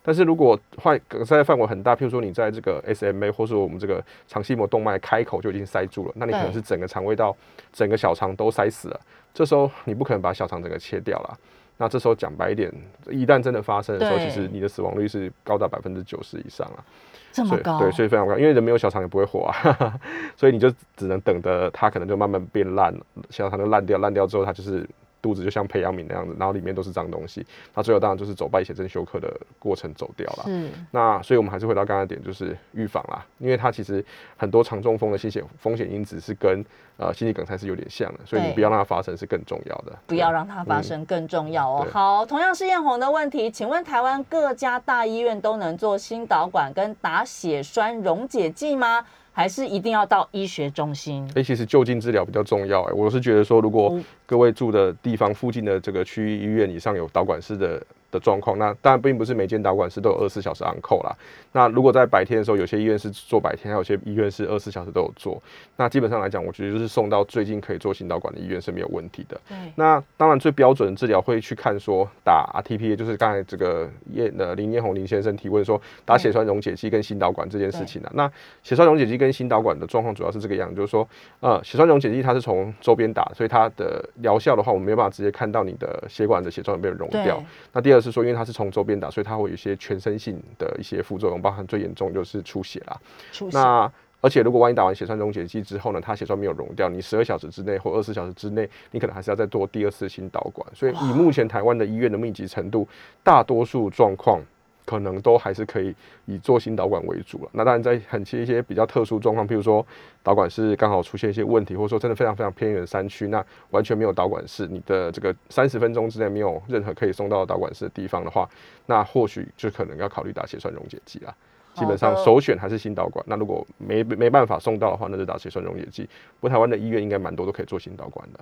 [0.04, 7.36] 但是如果坏梗塞的范围很大，譬如说你在这个 SMA 或是我们这个肠系膜动脉开口就已经塞住了，那你可能是整个肠胃道、
[7.72, 9.00] 整个小肠都塞死了。
[9.34, 11.39] 这时候你不可能把小肠整个切掉了。
[11.78, 12.72] 那这时候讲白一点，
[13.10, 16.84] 一旦真的发生的时候，其实你的死亡率是高达百分之九十以上啊。
[17.32, 17.80] 这么高？
[17.80, 20.00] 对，所以非常高，因为人没有小肠也不会活啊，
[20.38, 22.94] 所以你就只能等着它可能就慢慢变烂，
[23.32, 24.88] 小肠就烂掉，烂掉之后它就是
[25.24, 30.44] 肚子就像培养皿那样子，然后里面都是脏东西，那最后当然就是走败血症休克的过程走掉了。
[30.48, 34.06] 嗯那所以我们还是回到刚才的点，就是预防啦，因为它其实
[34.36, 36.64] 很多肠中风的心血风险因子是跟
[36.98, 39.98] 呃心肌梗塞是有点像的，所以你不要让它发生是更重要的。
[40.06, 41.80] 不要让它发生更重要哦。
[41.84, 49.06] 对好，同样是艳红的问题，请问台湾各家大医院都能做心导管跟打血栓溶解剂吗？
[49.34, 51.28] 还是一定要到医学中心？
[51.36, 57.82] 哎、其实就近治疗比较重要、哎，我是觉得说，如果哦各位住的地方附近的这个区域医院以上有导管室的
[58.13, 61.13] 的状况，那当然并不是每间导管室都有二十四小时 on call 啦。
[61.52, 65.41] 那如果在白天的时候，有些医院是做白天，还有些医院是二十四小时都有做。
[65.76, 69.39] 那基本上来讲，我觉得就是送到最近可以做心导管的医院是没有问题的。
[69.49, 78.12] 对，那当然，最标准的治疗会去看说打 rtpa，就是刚才这个叶呃林彦宏林先生提问说打血栓溶解剂跟心导管这件事情啊。
[78.13, 81.08] 那血栓溶解剂跟心导管的状况主要是这个样，就是说
[81.39, 87.41] 呃血栓溶解剂它是从周边打，所以它的疗效的话，我们没有办法直接看到你的血管的血栓有没有溶掉。
[87.71, 93.00] 那第二是说，因为它是从周边打，所以它会有一些全身性的一些副作用，包含最严重就是出血啦。
[93.32, 100.66] 出血那而且如果万一打完血栓溶解剂之后呢，它血栓没有溶掉，你十二小时之内或二十四小时之内，你可能还是要再做第二次心导管。
[100.74, 102.88] 所以以目前台湾的医院的密集程度，
[103.22, 104.39] 大多数状况
[104.86, 107.50] 可能都还是可以以做新导管为主了。
[107.54, 109.86] 那当然在很一些比较特殊状况，譬如说
[110.22, 118.50] 导管室刚好出现一些问题，或者说真的非常非常偏远的山区，那完全没有导管室，你的这个三十分钟之内没有任何可以送到导管室的地方的话，
[118.86, 121.34] 那或许就可能要考虑打血栓溶解剂啦。
[121.74, 123.26] 基本上首选还是心导管。
[123.28, 126.04] 那如果没没办法送到的话，那就打血栓溶解剂。
[126.39, 128.39] 不过台湾的医院应该蛮多都可以做心导管的。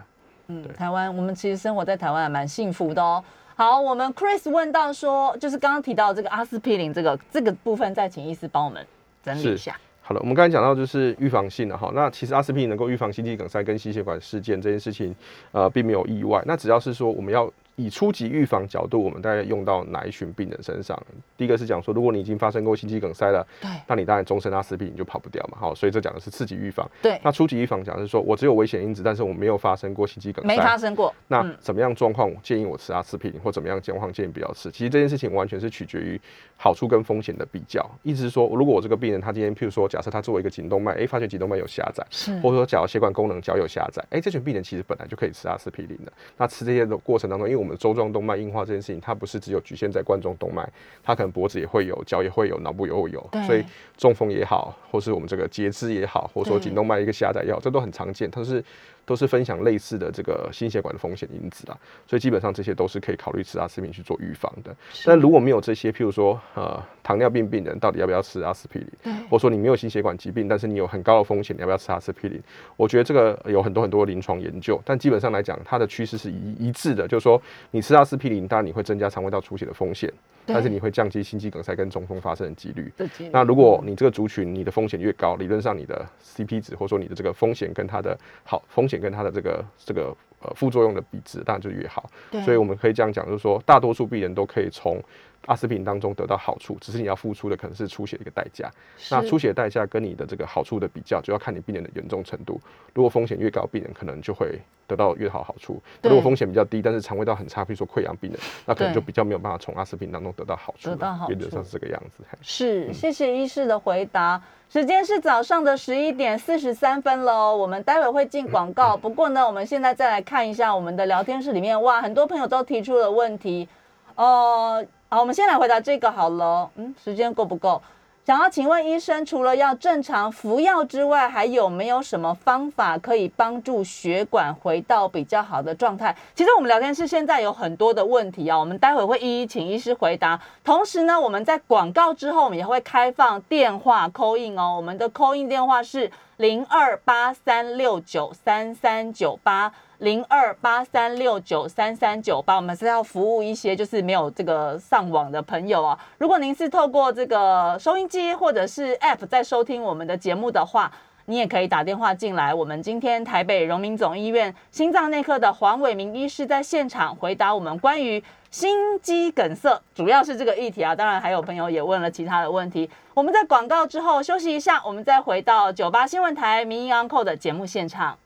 [0.47, 3.23] 嗯，台湾我们其实生活在台湾还蛮幸福的哦。
[3.61, 8.83] 好，我们 Chris 问到说，就是刚刚提到这个阿司匹林这个这个部分，再请医师帮我们
[9.23, 9.79] 整理一下。
[10.01, 15.15] 好了，我们刚才讲到就是预防性的哈，那其实阿司匹林能够预防心肌梗塞跟心血管事件这件事情，
[15.51, 16.41] 呃，并没有意外。
[16.47, 21.01] 那只要是说我们要以初级预防角度，我们大概用到哪一群病人身上？
[21.37, 25.57] 第一个是讲说，如果你已经发生过心肌梗塞了，对那你当然终身阿司匹林就跑不掉嘛。
[25.59, 26.89] 好，所以这讲的是次级预防。
[27.01, 31.13] 对，那初级预防讲的是说我只有危险因子，但是我没有发生过心肌梗塞，没发生过。
[31.27, 34.69] 那嗯怎么样状况建议我吃阿司匹林，或怎么样状况建议不要吃？
[34.69, 36.19] 其实这件事情完全是取决于
[36.57, 37.89] 好处跟风险的比较。
[38.03, 46.11] 意思是说，如果我这个病人他今天，譬如说，假设他作为一个颈动脉，诶，发现颈动脉有狭窄，是或者说脚血管功能脚有狭窄，诶，这群病人其实本来就可以吃阿司匹林的。
[46.37, 50.67] 那吃这些的过程当中，因为我们周状动脉硬化这件事情，它不是只有局限在冠状动脉，
[51.03, 53.63] 它可能脖子也会有，脚也会有，脑部也会有，所以
[53.95, 58.63] 中风也好，或是我们这个截肢也好，或者说颈动脉一个狭窄也好，这都很常见，它是。
[59.11, 64.73] 都是分享类似的这个心血管的风险因子啦，所以基本上这些都是可以考虑吃阿司匹林去做预防的。
[65.03, 72.41] 但如果没有这些，譬如说呃糖尿病病人到底要不要吃阿司匹林，或者说你没有心血管疾病，但是你有很高的风险，你要不要吃阿司匹林？
[72.77, 80.09] 我觉得这个有很多很多临床研究，但基本上来讲，它的趋势是一一致的，就是说你吃阿司匹林，当然你会增加肠胃道出血的风险，
[80.45, 82.89] 但是你会降低心肌梗塞跟中风发生的几率。
[83.33, 92.09] 那如果你这个族群你的风险越高，理论上你的 CP 值或者说你的这个风险跟它的好风险跟它的这个这个呃副作用的比值当然就越好。
[92.45, 95.03] 所以我们可以这样讲，就是说大多数病人都可以从
[95.47, 98.69] 阿司匹林当中得到好处，只是你要付出的可能是出血的一个代价。
[99.09, 102.59] 那出血代价跟你的这个好处的比较，就要看你病人的严重程度。
[102.93, 110.89] 如果风险越高，病人可能就会得到越好好处；如果风险比较低，但是肠胃道很差，比如说溃疡病人，那可能就比较没有办法从阿司匹林当中得到好处。
[110.89, 112.23] 得到好处，原则上是这个样子。
[112.41, 114.41] 是，谢谢医师的回答。
[114.69, 118.95] 时间是早上的十一点四十三分喽，我们待会会进广告。
[118.95, 123.67] 不过呢，我们现在再来看一下我们的聊天室里面，哇，很多朋友都提出了问题。
[124.15, 126.69] 哦，好，我们先来回答这个好了。
[126.77, 127.81] 嗯，时间够不够？
[128.25, 136.15] 想要请问医生，除了要正常服药之外，还有没有什么方法可以帮助血管回到比较好的状态？
[136.33, 140.39] 其实我们聊天室现在有很多的问题啊，我们待会会一一请医师回答。
[140.63, 144.75] 同时呢，我们在广告之后，我们也会开放电话 call in 哦。
[144.77, 146.09] 我们的 call in 电话是
[146.41, 149.71] 零二八三六九三三九八。
[149.99, 155.95] 零二八三六九三三九八，我们是要服务一些就是没有这个上网的朋友啊。
[156.17, 160.91] 如果您是透过这个收音机或者是 App 在收听我们的节目的话，
[161.31, 162.53] 你也可以打电话进来。
[162.53, 170.93] 我们今天台北荣民总医院心脏内科的黄伟明医师在现场回答我们关于心肌梗塞，主要是这个议题啊。
[170.93, 172.89] 当然还有朋友也问了其他的问题。
[173.13, 178.17] 我们在广告之后休息一下，我们再回到九八新闻台民营 Uncle 的节目现场。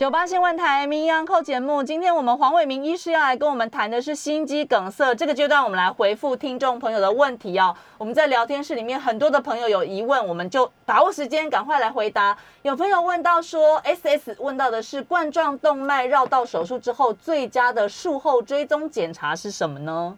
[0.00, 5.14] 九八新闻台名医扣节目，今天我们黄伟明医师要来跟我们谈的是心肌梗塞。
[5.14, 7.76] 这个阶段，我们来回复听众朋友的问题哦。
[7.98, 12.34] 我们在聊天室里面，很多的朋友有疑问，我们就把握时间，赶快来回答。
[12.62, 20.16] 有朋友问到说，S S 问到的是冠状动脉绕道手术之后，最佳的术后追踪检查是什么呢？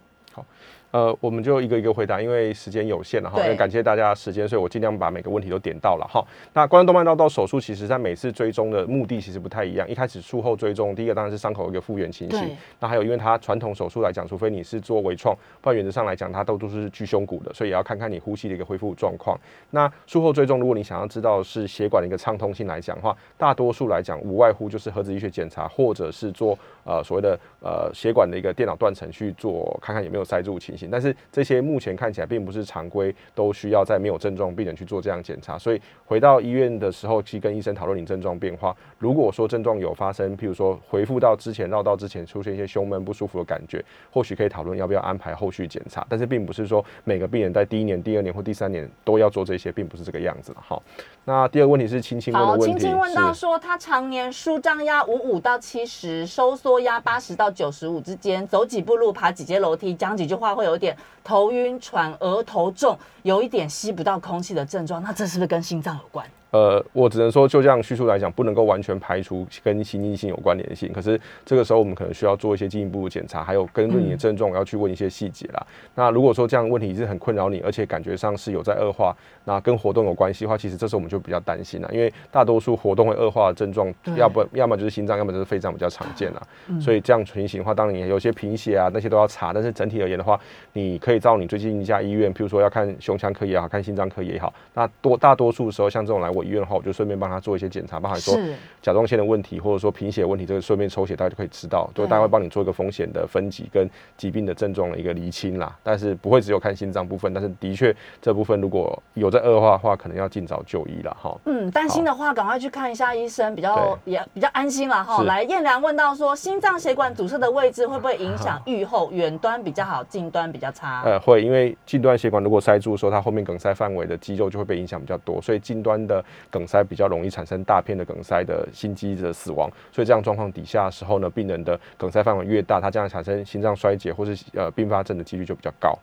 [0.93, 1.03] 好。
[1.03, 3.43] 呃，我们就一个一个回答，因为时间有限了哈。
[3.45, 6.23] 也感谢大家的时间，所以我尽量把每个问题都点到了哈。
[6.53, 9.89] 那冠状动脉绕道手术，其实在每次追踪的目的其实不太一样。
[9.89, 12.55] 一开始术后追踪，第一个当然是伤口一个复原情形。
[12.79, 19.37] 那还有，因为它传统手术来讲，除非你是做微创，不然原则上来讲，它都都是锯胸骨的，所以也要看看你呼吸的一个恢复状况。
[19.71, 30.82] 那术后追踪，如果你想要知道是血管的一个畅通性来讲的话，大多数来讲无外乎就是核子医学检查，或者是做呃所谓的呃血管的一个电脑断层去做，看看有没有塞住情形。
[30.89, 35.57] 但是这些目前看起来并不是常规，都需要在没有症状病人去做这样检查。
[35.57, 38.75] 所以回到医院的时候，去跟医生讨论你症状变化。
[38.97, 46.05] 如果说症状有发生，譬如说回复到之前绕道之前出现一些胸闷不舒服的感觉，或许可以讨论要不要安排后续检查。
[46.09, 50.81] 但是并不是说每个病人在第一年、第二年或第三年都要做这些，并不是这个样子了哈。
[51.25, 66.27] 那第二个问题是青青问的问题，青青问到说他常年舒张压五五到七十，收缩压八十到九十五之间，走几步路、爬几阶楼梯、讲几句话会有有点头晕、喘、额头重，有一点吸不到空气的症状，那这是不是跟心脏有关？
[66.53, 70.93] 呃，我只能说，就这样叙述来讲，不能够完全排除跟心肌性有关联性。
[70.93, 75.65] 可是这个时候，我们可能需要做一些进一步的检查，还有根据你的症状要去问一些细节啦。
[75.95, 86.41] 那如果说这样问题一直很困扰你，而且感觉上是有在恶化，那跟活动有关系的话，其实这时候我们就比较担心了，因为大多数活动会恶化的症状，要不要么就是心脏，要么就是肺脏比较常见啦。
[86.79, 90.39] 所以这样情形的话，当然你有些贫血啊那些都要查，但是整体而言的话，
[90.73, 96.42] 你可以到你最近一家医院，譬如说要看胸腔科也好看心脏科也好，那多大多数的时候，像这种来我。
[96.43, 98.37] 医院的话，我就顺便帮他做一些检查，包含说
[98.81, 105.75] 甲状腺的问题，或者说贫血问题，这个顺便抽血，大家就可以知道，就大概会帮你做一个风险的分级跟疾病的症状的一个厘清啦。
[105.81, 111.35] 但是不会只有看心脏部分，但是的确这部分如果有在恶化的话，可能要尽早就医了哈。
[111.45, 115.23] 嗯，担心的话赶快去看一下医生，比较也比较安心了哈。
[115.23, 119.11] 来，燕良问到说，心脏血管阻塞的位置会不会影响预后？
[119.11, 121.03] 远端比较好，近端比较差？
[121.05, 126.23] 呃，会，因为近端血管如果塞住的时候，它后面梗塞范围的肌肉就会被影响比较多，所以近端的。
[126.49, 135.97] 梗塞比较容易产生大片的梗塞的心肌的死亡，所以这样状况底下的时候呢，病人的梗塞范围越大，它这样产生心脏衰竭或是呃并发症的几率就比较高。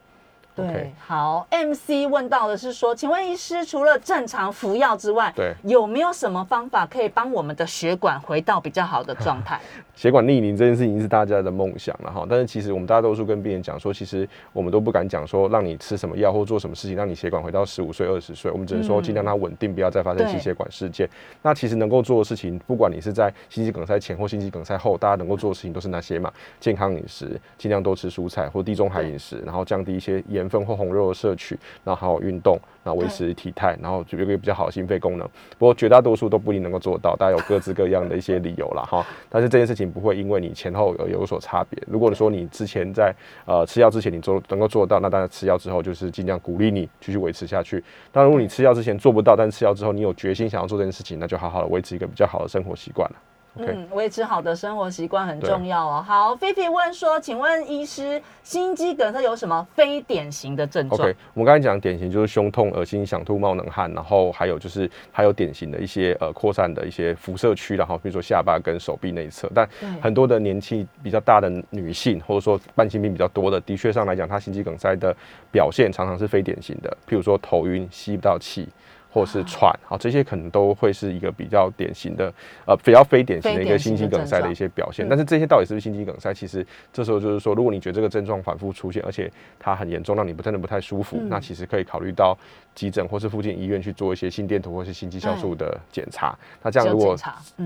[0.54, 5.54] 对好，MC 问到的是说，请问医师，除了正常服药之外，对。
[5.64, 9.60] 有没有什么方法可以帮我们的血管回到比较好的状态？
[9.94, 21.08] 血管逆龄这件事情是大家的梦想了哈，但是其实我们大多数跟病人讲说，其实我们都不敢讲说让你吃什么药或做什么事情让你血管回到十五岁、二十岁，我们只能说尽量让它稳定，不要再发生心血管事件。
[21.42, 35.28] 那其实能够做的事情，不管你是在心肌梗塞前或心肌梗塞后，大家能够做的事情都是那些嘛，健康饮食，尽量多吃蔬菜或地中海饮食，然后降低一些盐分或红肉的摄取，然后还有运动，然后维持体态，然后就有一个比较好的心肺功能。
[35.58, 39.04] 不过绝大多数都不一定能够做到，大家有各自各样的一些理由啦哈。
[39.28, 41.82] 但是这件事情不会因为你前后有有所差别。
[41.86, 43.14] 如果你说你之前在
[43.44, 47.82] 呃吃药之前你做能够做到，那当然吃药之后就是尽量鼓励你继续维持下去。
[48.12, 53.16] 当然，如果你吃药之前做不到，但是吃药之后你有决心想要做这件事情，那就好好的维持一个比较好的生活习惯了。
[53.56, 56.04] 嗯，维持好的生活习惯很重要哦。
[56.06, 69.50] 好，菲菲问说，请问医师，心肌梗塞有什么非典型的症状 OK，我们刚才讲典型就是胸痛、恶心、想吐、冒冷汗，然后还有就是还有典型的一些呃扩散的一些辐射区，然后比如说下巴跟手臂内侧。
[69.52, 69.68] 但
[70.00, 75.14] 很多的年纪比较大的女性，或者说慢性病比较多的，的确上来讲，她心肌梗塞的
[75.50, 78.68] 表现常常是非典型的，譬如说头晕、吸不到气。
[79.12, 82.32] 或是喘，好，这些可能都会是一个比较典型的，
[82.66, 85.06] 呃，比较非典型的一个心肌梗塞的一些表现。
[85.08, 86.32] 但是这些到底是不是心肌梗塞？
[86.32, 92.36] 其实这时候就是说，如果你觉得这个症状反复出现，而且它很严重，让你不真的不太舒服，嗯那其实可以考虑到
[92.74, 96.38] 急诊或是附近医院去做一些心电图或是心肌酵素的检查。
[96.62, 97.16] 那这样如果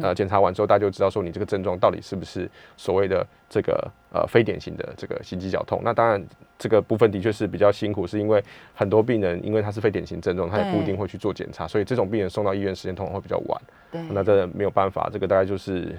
[0.00, 5.82] 呃检查完之后，大家就知道说你这个症状到底是不是所谓的这个呃非典型的这个心肌绞痛。
[5.84, 6.24] 那当然
[6.56, 8.42] 这个部分的确是比较辛苦，是因为
[8.72, 13.62] 很多病人因为他是非典型症状，他也不一定会去做检查，所以这种病人送到医院时间通常会比较晚。
[13.92, 15.94] 对，那这没有办法，这个大概就是。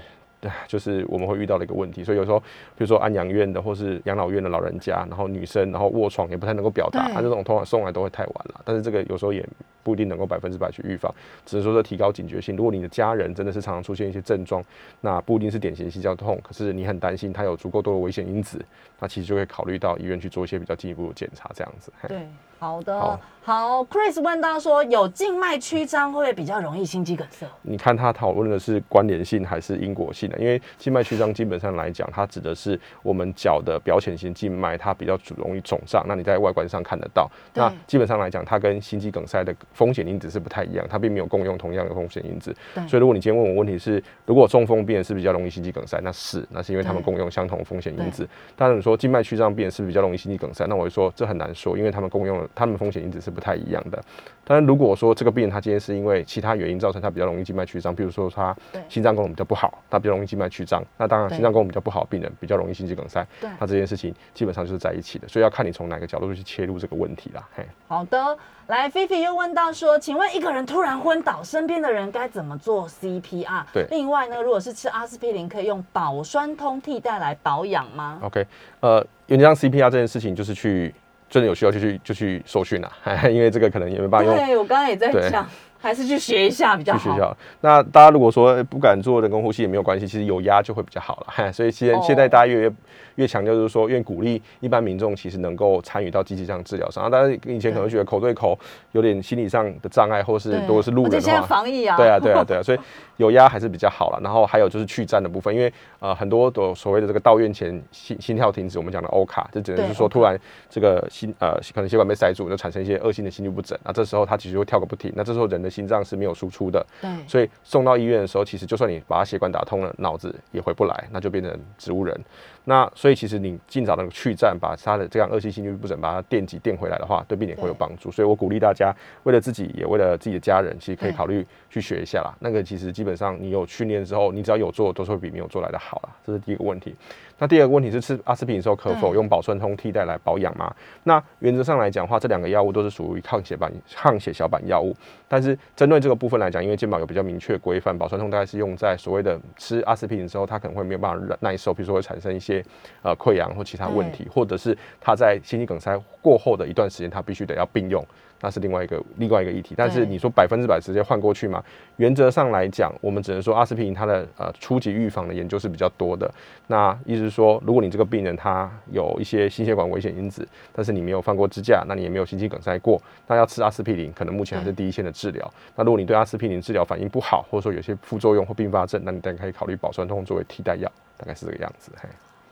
[0.67, 2.45] 就是我们会遇到的一个问题，所以有时候，比
[2.77, 8.61] 如说安养院的或是养老院的老人家，然后女生，然后卧床也不太能够表达，对他这种通常送来都会太晚了。
[8.63, 9.47] 但是这个有时候也
[9.83, 11.13] 不一定能够百分之百去预防，
[11.45, 12.55] 只是说是提高警觉性。
[12.55, 14.63] 如果你的家人真的是常常出现一些症状，
[15.01, 18.59] 那不一定是典型心绞痛，可是你很担心他有足够多的危险因子，
[18.99, 21.91] 那其实就会考虑到医院去做一些比较进一步的检查，这样子。
[22.07, 22.27] 对，
[22.57, 27.45] 好的，好好 Chris 问到说，有静脉曲张会不会比较容易心肌梗塞？
[27.61, 30.39] 你看他讨论的是关联性还是因果性的？
[30.39, 37.29] 因为静脉曲张基本上来讲，它指的是我们脚的表浅型静脉，它比较容易肿胀，那你在外观上看得到。
[37.53, 42.55] 那基本上来讲，它跟心肌梗塞的风险因子是不太一样，它并没有共用同样的风险因子。
[42.73, 45.99] 对所以如果你今天问我问题是，如果中风病人是比较容易心肌梗塞？
[46.01, 48.27] 那是，那是因为他们共用相同风险因子。
[48.55, 50.65] 但是你说静脉曲张病人是比较容易心肌梗塞？
[50.67, 54.01] 那我会说这很难说，因为他们共用的他们风险因子是不太一样的。
[54.47, 58.55] 当然，如果说这个病人他今天是因为其他原因造成他比较容易静脉曲张，比如说他
[58.87, 67.43] 心脏功能比较不好，他比较容易静脉曲张，那当然心脏功能比较不好病人比较容易心肌梗塞对，那这件事情基本上就是在一起的，所以要看你从哪个角度去切入这个问题啦。
[67.55, 68.37] 嘿，好的，
[68.67, 73.63] 来菲菲又问到说，请问一个人突然昏倒，身边的人该怎么做 CPR？
[73.73, 78.45] 对另外呢，如果是吃阿司匹林，可以用保酸通替代来保养吗？OK，
[78.81, 80.93] 呃，原则上 CPR 这件事情就是去
[81.35, 82.89] 真的有需要就去就去受训啦，
[83.29, 85.45] 因为这个可能也没办法用对，我刚刚也在对讲，
[85.77, 86.99] 还是去学一下比较好。
[86.99, 87.35] 去学校。
[87.59, 91.27] 那大家如果说不敢做人工呼吸也没有关系，其实有压就会比较好了。
[91.27, 92.71] 嘿 所以现现在大家越越
[93.15, 97.03] 越强调就是说，愿鼓励一般民众其实能够参与到积极上治疗上。
[97.03, 98.57] 啊，大家以前可能觉得口对口
[98.93, 101.55] 有点心理上的障碍，或是对如果是路而且现在人的话。
[101.57, 102.79] 防疫啊，对啊，对啊，对啊，所以
[103.17, 104.19] 有压还是比较好了。
[104.23, 110.39] 然后还有就是去站的部分，因为呃很多的所谓的这个到院前心心跳停止，我们讲的欧卡，就只能是说突然
[110.69, 113.77] 这个心呃可能血管被塞住，就产生一些恶性的心律不整。
[113.83, 122.19] 那这时候它其实会跳个不停，那这时候人的心脏是没有输出的，对所以送到医院的时候，其实就算你把它血管打通了，脑子也回不来，那就变成植物人。
[122.65, 128.11] 那所以其实你尽早的去站，把他的这样恶性心律不整把它电击电回来的话，对病人会有帮助。
[128.11, 128.93] 所以我鼓励大家，
[129.23, 132.35] 为了自己也为了自己的家人，其实可以考虑去学一下啦。
[132.39, 136.09] 那个其实基本上你有训练之后，你只要有做，都是会比没有做来的好啦。
[136.25, 136.95] 这是第一个问题。
[137.37, 140.73] 那第二个问题是吃阿司匹林的时候，可否用保酸通替代来保养吗？
[141.03, 144.95] 那原则上来讲的话，这两个药物都是属于抗血板抗血小板药物。
[145.27, 152.63] 但是针对这个部分来讲，因为健保有比较明确规范，保酸通大概是用在所谓的吃阿司匹林之后，它可能会没有办法耐受，比如说会产生一些
[153.01, 158.05] 呃溃疡或其他问题，或者是它在心肌梗塞过后的一段时间，它必须得要并用。
[158.45, 161.63] 那是另外一个另外一个议题，但是你说百分之百直接换过去吗？
[161.95, 166.31] 原则上来讲，我们只能说阿司匹林它的呃初级预防的研究是比较多的。
[166.67, 175.51] 那意思是说，如果你这个病人他有一些心血管危险因子，但是你没有放过支架，那你也没有心肌梗塞过，那要吃阿司匹林，可能目前还是第一线的治疗。
[175.75, 181.91] 那如果你对阿司匹林治疗反应不好，或者说有些副作用或并发症，那你当然可以考虑保酸通作为替代药，大概是这个样子。
[181.99, 182.07] 嘿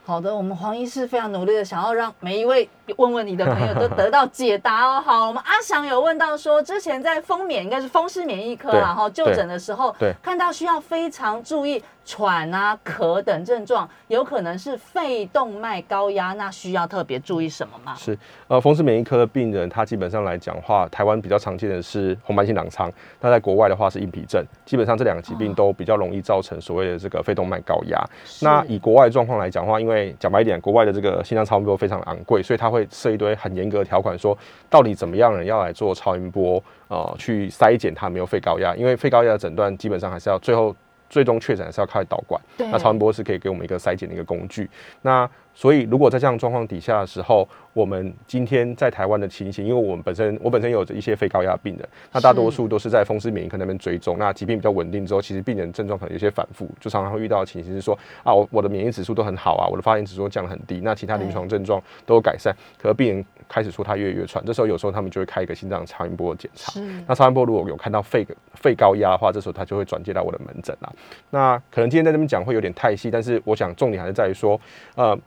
[0.05, 5.01] 好的，我们黄医师非常努力的想要让每一位问问你的朋友都得到解答哦。
[5.01, 17.95] 好，我们 阿翔有问到说，之前在风免应该是风湿免疫科对然后就诊的时候，对看到需要非常注意喘啊、咳等症状，有可能是肺动脉高压，那需要特别注意什么吗？
[17.95, 18.17] 是，
[18.49, 22.91] 呃，风湿免疫科的病人，他基本上来讲话，台湾比较常见的是红斑性狼疮，
[23.21, 27.97] 那在国外的话是硬皮症，基本上这两个疾病都比较容易造成所谓的这个肺动脉高压。
[28.41, 34.37] 那以国外状况来讲的话，因为讲白一点，国外的这个心脏超音波非常昂贵，所以他会设一堆很严格的条款，说
[34.69, 40.75] 到底怎么样人要来做超音波，呃，去筛检他没有肺高压，因为肺高压的诊断基本上还是要最后
[41.13, 42.41] 最终确诊还是要靠导管。
[42.57, 44.67] 对那超音波是可以给我们一个筛检的一个工具。
[45.03, 54.17] 那所以如果在这样状况底下的时候，我们今天在台湾的情形，因为我们本身我本身有一些肺高压病人，那大多数都是在风湿免疫科那边追踪。
[54.17, 62.51] 那疾病比较稳定之后，其实病人症状可能有些反复，就常常会遇到的情形是说啊，我我的免疫指数都很好啊，我的发炎指数降得很低，那其他临床症状都有改善，
[62.81, 66.71] 可是病人开始说他越来越喘，这时候有时候他们就会开一个心脏超音波的检查。
[66.71, 68.25] 是那超音波如果有看到肺
[68.55, 70.91] 肺高压的话，这时候他就会转接到我的门诊啦。
[71.29, 74.59] 那可能今天在这边讲会有点太细，但是我想重点还是在于说，
[74.95, 75.17] 呃，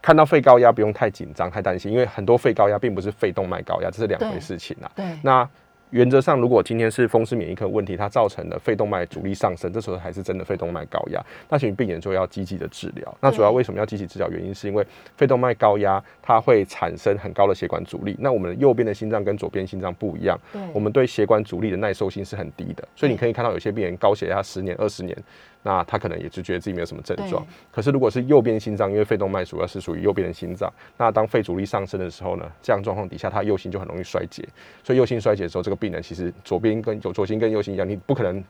[0.00, 4.90] 看到肺高压不用太紧张、太担心，因为很多肺高压并不是肺动脉高压，这是两回事情啊。
[4.94, 5.48] 对，那
[5.92, 13.14] 原则上，如果今天是风湿免疫科问题，它造成的肺动脉阻力上升，这时候还是真的肺动脉高压，那请病人就要积极的治疗。
[13.20, 14.26] 那主要为什么要积极治疗？
[14.30, 14.82] 原因是因为
[15.18, 20.38] 肺动脉高压它会产生很高的血管阻力，那我们右边的心脏跟左边心脏不一样，
[20.72, 25.14] 我们对血管阻力的耐受性是很低的，所以你可以看到有些病人高血压十年、二十年，
[25.62, 27.44] 那他可能也就觉得自己没有什么症状。
[27.70, 34.46] 可是如果是右边心脏，因为肺动脉主要是属于右边的心脏，那当肺阻力上升的时候呢，这样状况底下，他右心就很容易衰竭。
[34.82, 38.42] 所以右心衰竭的时候，这个病人其实左边跟左左心跟右心一样，你不可能。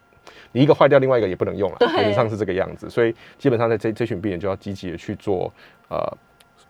[0.52, 5.52] 你一个坏掉，另外一个也不能用了，对原则上是这个样子，所以基本上在这这群病人就要积极的去做
[5.88, 5.98] 呃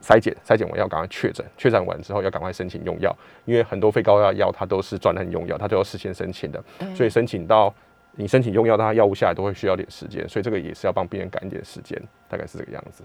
[0.03, 3.15] 筛检，筛检完要赶快确诊，确诊完之后要赶快申请用药，
[3.45, 6.65] 因为很多肺高压药它都是专案用药，它都要事先申请的，
[6.95, 7.73] 所以申请到
[8.15, 13.03] 你申请用药，它药物下来都会需要点时间，所以这个也是要帮病人赶一点时间，大概是这个样子。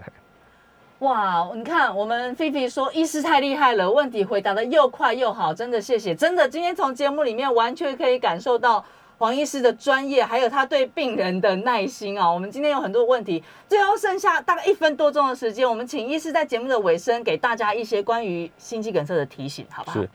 [1.00, 8.84] 哇，你看我们菲菲说医师太厉害了，问题回答的又快又好，真的谢谢，真的今天从节目里面完全可以感受到
[9.16, 12.28] 黄医师的专业，还有他对病人的耐心啊。
[12.28, 20.00] 我们今天有很多问题，最后剩下大概一分多钟的时间，我们请医师在节目的尾声给大家一些关于心肌梗塞的提醒，好不好？
[20.00, 20.08] 是，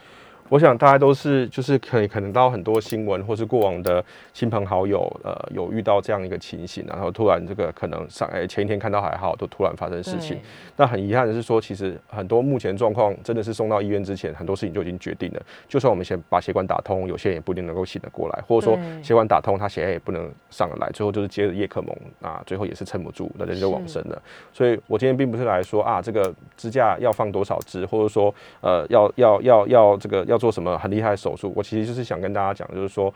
[0.50, 10.40] 我想大家都是就是可以可能到很多新闻或是过往的亲朋好友，呃，有遇到这样一个情形，然后突然这个可能上哎前一天看到还好，都突然发生事情。
[10.76, 15.42] 那很遗憾的是说，其实很多目前状况真的是送到医院之前，很多事情就已经决定了。
[15.68, 24.22] 就算我们先把血管打通，有些人也不一定能够醒得过来，或者说血管打通，他血压也不能上得来，最后就是接着叶克蒙，那最后也是撑不住，那人就往生了。
[24.52, 33.14] 所以我今天并不是来说啊，这个支架要放多少支，或者说呃要要要要这个要要做什么很厉害的手术，我其实就是想跟大家讲，就是说。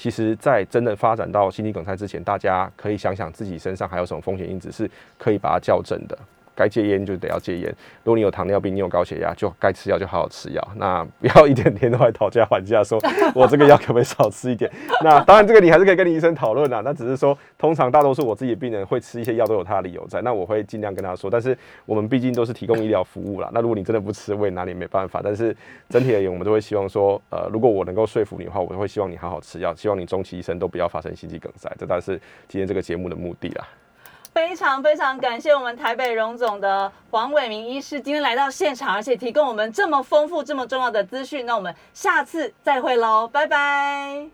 [0.00, 4.88] 其实，在真的发展到心肌梗塞之前，大家可以想想自己身上还有什么风险因子是
[5.18, 6.16] 可以把它校正的。
[6.58, 7.68] 该戒烟就得要戒烟。
[8.02, 10.68] 如果你有糖尿病，你有高血压，就该吃药就好好吃药。
[10.74, 12.98] 那不要一天天都来讨价还价，说
[13.32, 14.68] 我这个药可不可以少吃一点？
[15.04, 16.82] 那当然，这个你还是可以跟你医生讨论啦。
[16.84, 20.20] 那只是说，通常大多数我自己的病人会吃一些药，都有他的理由在。
[20.22, 21.56] 那我会尽量跟他说，但是
[21.86, 23.48] 我们毕竟都是提供医疗服务啦。
[23.54, 25.20] 那如果你真的不吃，我也拿你没办法。
[25.22, 25.56] 但是
[25.88, 31.70] 整体而言，我们都会希望说，呃，如果我能够说服你的话，我会希望你好好吃药，希望你终其一生都不要发生心肌梗塞。
[31.78, 33.64] 这当然是今天这个节目的目的啦。
[34.38, 41.44] 非常非常感谢我们台北荣总的黄伟明医师今天来到现场，而且提供我们这么丰富、这么重要的资讯。
[41.44, 44.26] 那我们下次再会喽，拜拜。